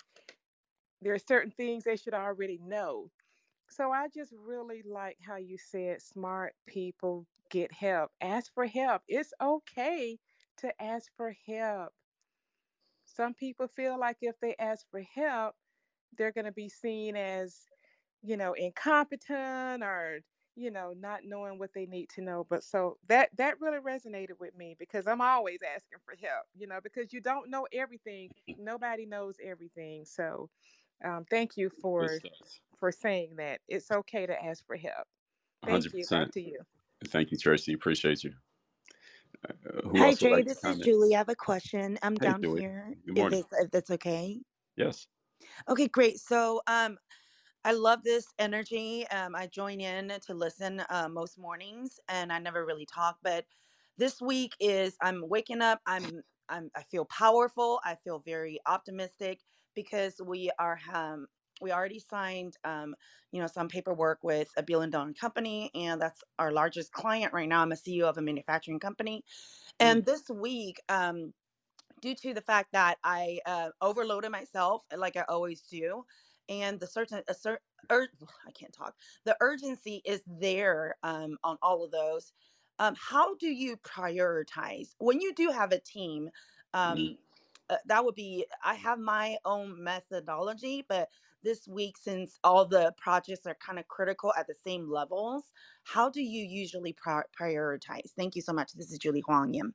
there 1.03 1.15
are 1.15 1.19
certain 1.19 1.51
things 1.51 1.85
they 1.85 1.97
should 1.97 2.15
already 2.15 2.59
know. 2.63 3.11
So 3.69 3.93
I 3.93 4.09
just 4.09 4.33
really 4.37 4.83
like 4.85 5.19
how 5.27 5.37
you 5.37 5.57
said 5.59 6.03
smart 6.03 6.55
people 6.67 7.27
get 7.51 7.73
help. 7.73 8.11
Ask 8.21 8.53
for 8.53 8.67
help. 8.67 9.03
It's 9.09 9.33
okay 9.41 10.19
to 10.59 10.83
ask 10.83 11.11
for 11.17 11.35
help. 11.47 11.93
Some 13.05 13.35
people 13.35 13.67
feel 13.69 13.99
like 13.99 14.19
if 14.23 14.39
they 14.41 14.55
ask 14.59 14.87
for 14.91 15.03
help, 15.15 15.55
they're 16.17 16.33
going 16.33 16.45
to 16.45 16.53
be 16.53 16.69
seen 16.69 17.17
as, 17.17 17.57
you 18.23 18.37
know, 18.37 18.53
incompetent 18.53 19.83
or 19.83 20.21
you 20.57 20.71
know, 20.71 20.93
not 20.99 21.21
knowing 21.25 21.59
what 21.59 21.73
they 21.75 21.87
need 21.87 22.09
to 22.11 22.23
know. 22.23 22.47
But 22.49 22.65
so 22.65 22.99
that 23.09 23.31
that 23.37 23.61
really 23.61 23.79
resonated 23.79 24.39
with 24.39 24.57
me 24.57 24.77
because 24.79 25.07
I'm 25.07 25.21
always 25.21 25.61
asking 25.63 25.99
for 26.05 26.15
help, 26.21 26.45
you 26.57 26.67
know, 26.67 26.79
because 26.83 27.13
you 27.13 27.21
don't 27.21 27.51
know 27.51 27.67
everything. 27.73 28.31
Nobody 28.59 29.07
knows 29.07 29.37
everything. 29.43 30.05
So 30.05 30.49
um, 31.05 31.25
thank 31.31 31.57
you 31.57 31.71
for 31.81 32.19
for 32.79 32.93
saying 32.93 33.37
that. 33.37 33.61
It's 33.69 33.91
okay 33.91 34.27
to 34.27 34.45
ask 34.45 34.65
for 34.67 34.77
help. 34.77 35.07
Thank 35.67 35.87
100%. 35.87 35.95
you. 35.95 36.07
Back 36.11 36.33
to 36.33 36.41
you. 36.41 36.59
Thank 37.09 37.31
you, 37.31 37.39
Tracy. 37.39 37.73
Appreciate 37.73 38.25
you. 38.25 38.33
Uh, 39.49 39.53
Hi, 39.97 40.15
Jay. 40.15 40.33
Like 40.33 40.47
this 40.47 40.63
is 40.65 40.79
Julie. 40.79 41.15
I 41.15 41.19
have 41.19 41.29
a 41.29 41.35
question. 41.35 41.99
I'm 42.03 42.15
hey, 42.15 42.27
down 42.27 42.43
Julie. 42.43 42.61
here. 42.61 42.95
Good 43.07 43.17
morning. 43.17 43.41
If, 43.41 43.65
if 43.65 43.71
that's 43.71 43.91
okay. 43.91 44.41
Yes. 44.77 45.07
Okay, 45.69 45.89
great. 45.89 46.19
So, 46.19 46.61
um, 46.67 46.99
I 47.65 47.73
love 47.73 48.03
this 48.03 48.27
energy. 48.39 49.07
Um, 49.09 49.35
I 49.37 49.47
join 49.47 49.81
in 49.81 50.13
to 50.27 50.35
listen 50.35 50.83
uh, 50.89 51.09
most 51.11 51.39
mornings, 51.39 52.01
and 52.09 52.33
I 52.33 52.39
never 52.39 52.65
really 52.65 52.87
talk. 52.87 53.19
But 53.23 53.45
this 53.99 54.21
week 54.21 54.55
is 54.61 54.97
I'm 55.03 55.29
waking 55.29 55.61
up. 55.61 55.81
I'm 55.87 56.23
I'm 56.49 56.71
I 56.75 56.83
feel 56.85 57.05
powerful. 57.07 57.81
I 57.85 57.97
feel 58.03 58.23
very 58.25 58.61
optimistic 58.67 59.41
because 59.75 60.21
we 60.25 60.51
are 60.59 60.79
um, 60.93 61.27
we 61.61 61.71
already 61.71 61.99
signed 61.99 62.57
um, 62.65 62.95
you 63.31 63.43
know 63.43 63.47
some 63.47 63.69
paperwork 63.69 64.21
with 64.23 64.49
a 64.57 64.63
Bill 64.63 64.81
and 64.81 64.93
Don 64.93 65.13
company, 65.13 65.71
and 65.75 66.01
that's 66.01 66.23
our 66.39 66.53
largest 66.53 66.93
client 66.93 67.35
right 67.35 67.49
now. 67.49 67.61
I'm 67.61 67.73
a 67.73 67.77
CEO 67.77 68.05
of 68.05 68.17
a 68.17 68.23
manufacturing 68.23 68.81
company, 68.81 69.23
and 69.79 70.03
mm. 70.03 70.07
this 70.07 70.29
week. 70.31 70.81
Um, 70.89 71.35
due 72.01 72.15
to 72.15 72.33
the 72.33 72.41
fact 72.41 72.73
that 72.73 72.97
I 73.05 73.41
uh, 73.45 73.69
overloaded 73.83 74.31
myself 74.31 74.83
like 74.97 75.19
I 75.19 75.25
always 75.29 75.61
do, 75.71 76.03
and 76.51 76.79
the 76.79 76.87
certain 76.87 77.23
a 77.29 77.35
certain 77.35 77.65
ur- 77.91 78.09
I 78.47 78.51
can't 78.51 78.73
talk. 78.73 78.95
The 79.25 79.37
urgency 79.41 80.03
is 80.05 80.21
there 80.27 80.97
um, 81.03 81.39
on 81.45 81.57
all 81.63 81.83
of 81.85 81.93
those. 81.93 82.33
Um, 82.79 82.95
how 82.99 83.37
do 83.37 83.49
you 83.49 83.77
prioritize 83.79 84.91
when 84.99 85.21
you 85.21 85.33
do 85.35 85.51
have 85.51 85.73
a 85.73 85.79
team? 85.79 86.29
Um, 86.75 86.99
mm-hmm. 86.99 87.13
uh, 87.71 87.77
that 87.87 88.05
would 88.05 88.15
be. 88.15 88.45
I 88.65 88.75
have 88.75 88.99
my 88.99 89.37
own 89.45 89.83
methodology, 89.83 90.85
but 90.89 91.09
this 91.43 91.67
week, 91.67 91.97
since 91.97 92.39
all 92.45 92.67
the 92.67 92.93
projects 92.99 93.47
are 93.47 93.57
kind 93.65 93.79
of 93.79 93.89
critical 93.89 94.33
at 94.37 94.47
the 94.47 94.55
same 94.55 94.91
levels, 94.91 95.45
how 95.85 96.11
do 96.11 96.21
you 96.21 96.45
usually 96.45 96.93
pri- 96.93 97.23
prioritize? 97.39 98.11
Thank 98.17 98.37
you 98.37 98.43
so 98.43 98.53
much. 98.53 98.73
This 98.73 98.91
is 98.91 98.99
Julie 98.99 99.23
Huang 99.27 99.55
Yim. 99.55 99.75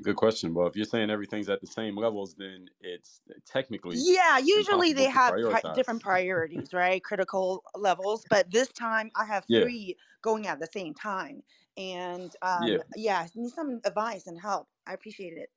Good 0.00 0.16
question. 0.16 0.54
Well, 0.54 0.66
if 0.66 0.74
you're 0.74 0.86
saying 0.86 1.10
everything's 1.10 1.50
at 1.50 1.60
the 1.60 1.66
same 1.66 1.96
levels, 1.96 2.34
then 2.34 2.70
it's 2.80 3.20
technically 3.46 3.98
yeah. 3.98 4.38
Usually 4.38 4.94
they 4.94 5.10
have 5.10 5.34
pri- 5.34 5.74
different 5.74 6.02
priorities, 6.02 6.72
right? 6.72 7.02
Critical 7.04 7.62
levels, 7.74 8.24
but 8.30 8.50
this 8.50 8.68
time 8.68 9.10
I 9.14 9.26
have 9.26 9.44
yeah. 9.48 9.62
three 9.62 9.96
going 10.22 10.46
at 10.46 10.60
the 10.60 10.68
same 10.72 10.94
time, 10.94 11.42
and 11.76 12.34
um, 12.40 12.66
yeah, 12.66 12.78
yeah, 12.96 13.26
need 13.34 13.50
some 13.50 13.80
advice 13.84 14.26
and 14.28 14.40
help. 14.40 14.66
I 14.86 14.94
appreciate 14.94 15.36
it. 15.36 15.50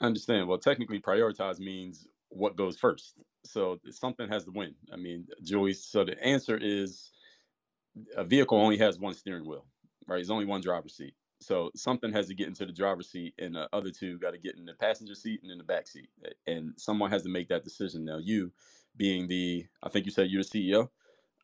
I 0.00 0.06
understand. 0.06 0.48
Well, 0.48 0.58
technically, 0.58 0.98
prioritize 0.98 1.58
means 1.58 2.08
what 2.30 2.56
goes 2.56 2.78
first. 2.78 3.14
So 3.44 3.78
something 3.90 4.28
has 4.28 4.44
to 4.44 4.52
win. 4.52 4.74
I 4.90 4.96
mean, 4.96 5.26
Joey. 5.42 5.74
So 5.74 6.02
the 6.02 6.18
answer 6.24 6.56
is 6.56 7.10
a 8.16 8.24
vehicle 8.24 8.58
only 8.58 8.78
has 8.78 8.98
one 8.98 9.12
steering 9.12 9.46
wheel. 9.46 9.66
right? 10.06 10.16
There's 10.16 10.30
only 10.30 10.46
one 10.46 10.62
driver's 10.62 10.96
seat. 10.96 11.14
So 11.40 11.70
something 11.76 12.12
has 12.12 12.28
to 12.28 12.34
get 12.34 12.48
into 12.48 12.66
the 12.66 12.72
driver's 12.72 13.10
seat, 13.10 13.34
and 13.38 13.54
the 13.54 13.68
other 13.72 13.90
two 13.90 14.18
got 14.18 14.32
to 14.32 14.38
get 14.38 14.56
in 14.56 14.64
the 14.64 14.74
passenger 14.74 15.14
seat 15.14 15.40
and 15.42 15.52
in 15.52 15.58
the 15.58 15.64
back 15.64 15.86
seat. 15.86 16.08
And 16.46 16.72
someone 16.76 17.10
has 17.10 17.22
to 17.24 17.28
make 17.28 17.48
that 17.48 17.64
decision. 17.64 18.04
Now, 18.04 18.18
you 18.18 18.52
being 18.96 19.28
the, 19.28 19.66
I 19.82 19.88
think 19.88 20.06
you 20.06 20.12
said 20.12 20.30
you're 20.30 20.42
the 20.42 20.72
CEO. 20.72 20.88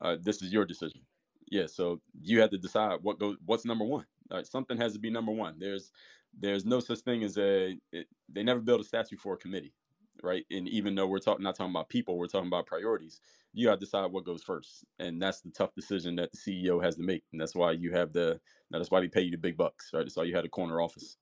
Uh, 0.00 0.16
this 0.20 0.42
is 0.42 0.52
your 0.52 0.64
decision. 0.64 1.02
Yeah. 1.50 1.66
So 1.66 2.00
you 2.20 2.40
have 2.40 2.50
to 2.50 2.59
decide 2.59 3.00
what 3.02 3.18
goes, 3.18 3.37
what's 3.44 3.64
number 3.64 3.85
one. 3.85 4.07
Right, 4.31 4.46
something 4.46 4.78
has 4.78 4.94
to 4.94 4.98
be 4.98 5.11
number 5.11 5.33
one. 5.33 5.57
There's, 5.59 5.92
there's 6.38 6.64
no 6.64 6.81
such 6.81 7.00
thing 7.00 7.22
as 7.22 7.37
a. 7.37 7.76
It, 7.92 8.07
they 8.31 8.42
never 8.42 8.61
build 8.61 8.81
a 8.81 8.85
statue 8.85 9.18
for 9.18 9.35
a 9.35 9.37
committee, 9.37 9.74
right? 10.22 10.46
And 10.50 10.68
even 10.68 10.94
though 10.94 11.06
we're 11.06 11.18
talking, 11.20 11.42
not 11.44 11.56
talking 11.56 11.72
about 11.72 11.88
people, 11.88 12.18
we're 12.18 12.26
talking 12.28 12.48
about 12.48 12.66
priorities. 12.66 13.20
You 13.52 13.66
got 13.66 13.74
to 13.74 13.80
decide 13.80 14.12
what 14.12 14.24
goes 14.24 14.42
first, 14.42 14.85
and 14.98 15.20
that's 15.20 15.42
the 15.42 15.50
tough 15.50 15.74
decision 15.74 16.16
that 16.16 16.32
the 16.32 16.38
CEO 16.38 16.82
has 16.82 16.96
to 16.96 17.02
make. 17.02 17.24
And 17.32 17.40
that's 17.40 17.54
why 17.54 17.72
you 17.72 17.92
have 17.92 18.12
the. 18.12 18.40
That's 18.70 18.90
why 18.90 19.00
they 19.00 19.08
pay 19.08 19.22
you 19.22 19.30
the 19.32 19.37
big 19.38 19.56
bucks, 19.58 19.92
right? 19.92 20.02
That's 20.02 20.16
why 20.16 20.24
you 20.24 20.35
had 20.37 20.44
a 20.46 20.48
corner 20.48 20.80
office. 20.80 21.18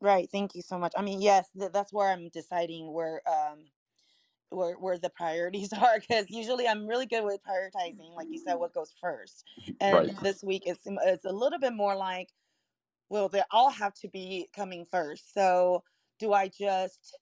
Right. 0.00 0.30
Thank 0.30 0.54
you 0.54 0.62
so 0.62 0.78
much. 0.78 0.92
I 0.96 1.02
mean, 1.02 1.22
yes, 1.22 1.50
th- 1.58 1.72
that's 1.72 1.92
where 1.92 2.10
I'm 2.10 2.28
deciding 2.28 2.92
where 2.92 3.22
um 3.28 3.70
where 4.50 4.74
where 4.78 4.98
the 4.98 5.10
priorities 5.10 5.72
are 5.74 6.00
because 6.00 6.30
usually 6.30 6.68
I'm 6.68 6.86
really 6.88 7.06
good 7.06 7.24
with 7.24 7.42
prioritizing, 7.42 8.14
like 8.14 8.28
you 8.30 8.38
said, 8.38 8.54
what 8.56 8.74
goes 8.74 8.92
first. 9.00 9.46
And 9.80 10.08
Right. 10.08 10.12
this 10.22 10.42
week 10.44 10.64
it's 10.66 10.84
it's 10.86 11.24
a 11.26 11.32
little 11.32 11.58
bit 11.60 11.74
more 11.74 11.96
like, 11.96 12.32
well, 13.08 13.28
they 13.28 13.42
all 13.50 13.70
have 13.70 13.94
to 13.94 14.08
be 14.08 14.48
coming 14.54 14.84
first. 14.84 15.32
So 15.34 15.82
do 16.18 16.32
I 16.32 16.48
just? 16.48 17.18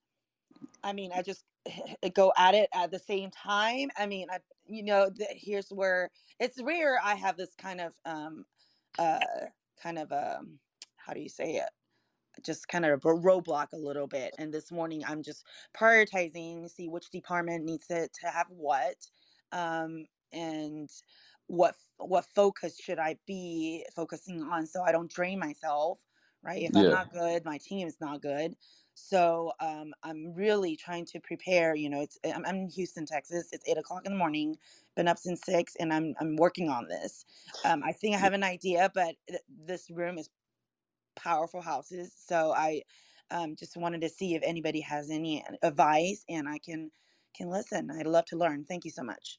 I 0.82 0.92
mean, 0.92 1.12
I 1.14 1.22
just 1.22 1.44
go 2.14 2.32
at 2.36 2.54
it 2.54 2.68
at 2.74 2.90
the 2.90 2.98
same 2.98 3.30
time. 3.30 3.90
I 3.96 4.06
mean, 4.06 4.28
I 4.30 4.38
you 4.66 4.82
know, 4.82 5.10
the, 5.10 5.26
here's 5.30 5.68
where 5.70 6.10
it's 6.40 6.62
rare. 6.62 6.98
I 7.02 7.14
have 7.14 7.36
this 7.36 7.54
kind 7.56 7.80
of 7.80 7.92
um 8.04 8.46
uh 8.98 9.20
kind 9.82 9.98
of 9.98 10.12
um 10.12 10.58
how 10.96 11.12
do 11.12 11.20
you 11.20 11.28
say 11.28 11.56
it? 11.56 11.70
just 12.42 12.68
kind 12.68 12.84
of 12.84 13.04
a 13.04 13.08
roadblock 13.08 13.72
a 13.72 13.76
little 13.78 14.06
bit. 14.06 14.34
And 14.38 14.52
this 14.52 14.72
morning, 14.72 15.04
I'm 15.06 15.22
just 15.22 15.46
prioritizing, 15.76 16.68
see 16.70 16.88
which 16.88 17.10
department 17.10 17.64
needs 17.64 17.86
to, 17.88 18.08
to 18.08 18.26
have 18.28 18.46
what, 18.48 18.96
um, 19.52 20.06
and 20.32 20.90
what 21.48 21.76
what 21.98 22.26
focus 22.34 22.78
should 22.80 22.98
I 22.98 23.18
be 23.26 23.86
focusing 23.94 24.42
on 24.42 24.66
so 24.66 24.82
I 24.82 24.92
don't 24.92 25.10
drain 25.10 25.38
myself. 25.38 26.00
Right? 26.42 26.62
If 26.62 26.76
I'm 26.76 26.88
not 26.88 27.10
good, 27.10 27.44
my 27.44 27.58
team 27.58 27.88
is 27.88 28.00
not 28.00 28.22
good. 28.22 28.56
So 28.94 29.52
um, 29.60 29.94
I'm 30.04 30.34
really 30.34 30.76
trying 30.76 31.06
to 31.06 31.20
prepare. 31.20 31.74
You 31.74 31.90
know, 31.90 32.02
it's 32.02 32.18
I'm, 32.24 32.44
I'm 32.46 32.56
in 32.56 32.68
Houston, 32.70 33.06
Texas. 33.06 33.50
It's 33.52 33.68
eight 33.68 33.78
o'clock 33.78 34.06
in 34.06 34.12
the 34.12 34.18
morning. 34.18 34.58
Been 34.96 35.08
up 35.08 35.18
since 35.18 35.42
six, 35.44 35.76
and 35.76 35.92
I'm 35.92 36.14
I'm 36.20 36.36
working 36.36 36.68
on 36.70 36.88
this. 36.88 37.24
Um, 37.64 37.82
I 37.84 37.92
think 37.92 38.16
I 38.16 38.18
have 38.20 38.34
an 38.34 38.44
idea, 38.44 38.90
but 38.94 39.16
th- 39.28 39.42
this 39.48 39.90
room 39.90 40.18
is 40.18 40.30
powerful 41.16 41.60
houses. 41.60 42.14
So 42.16 42.52
I 42.56 42.82
um, 43.30 43.56
just 43.56 43.76
wanted 43.76 44.00
to 44.02 44.08
see 44.08 44.34
if 44.34 44.42
anybody 44.44 44.80
has 44.80 45.10
any 45.10 45.44
advice 45.62 46.24
and 46.28 46.48
I 46.48 46.58
can 46.58 46.90
can 47.34 47.50
listen. 47.50 47.90
I'd 47.90 48.06
love 48.06 48.26
to 48.26 48.36
learn. 48.36 48.64
Thank 48.64 48.84
you 48.84 48.90
so 48.90 49.02
much. 49.02 49.38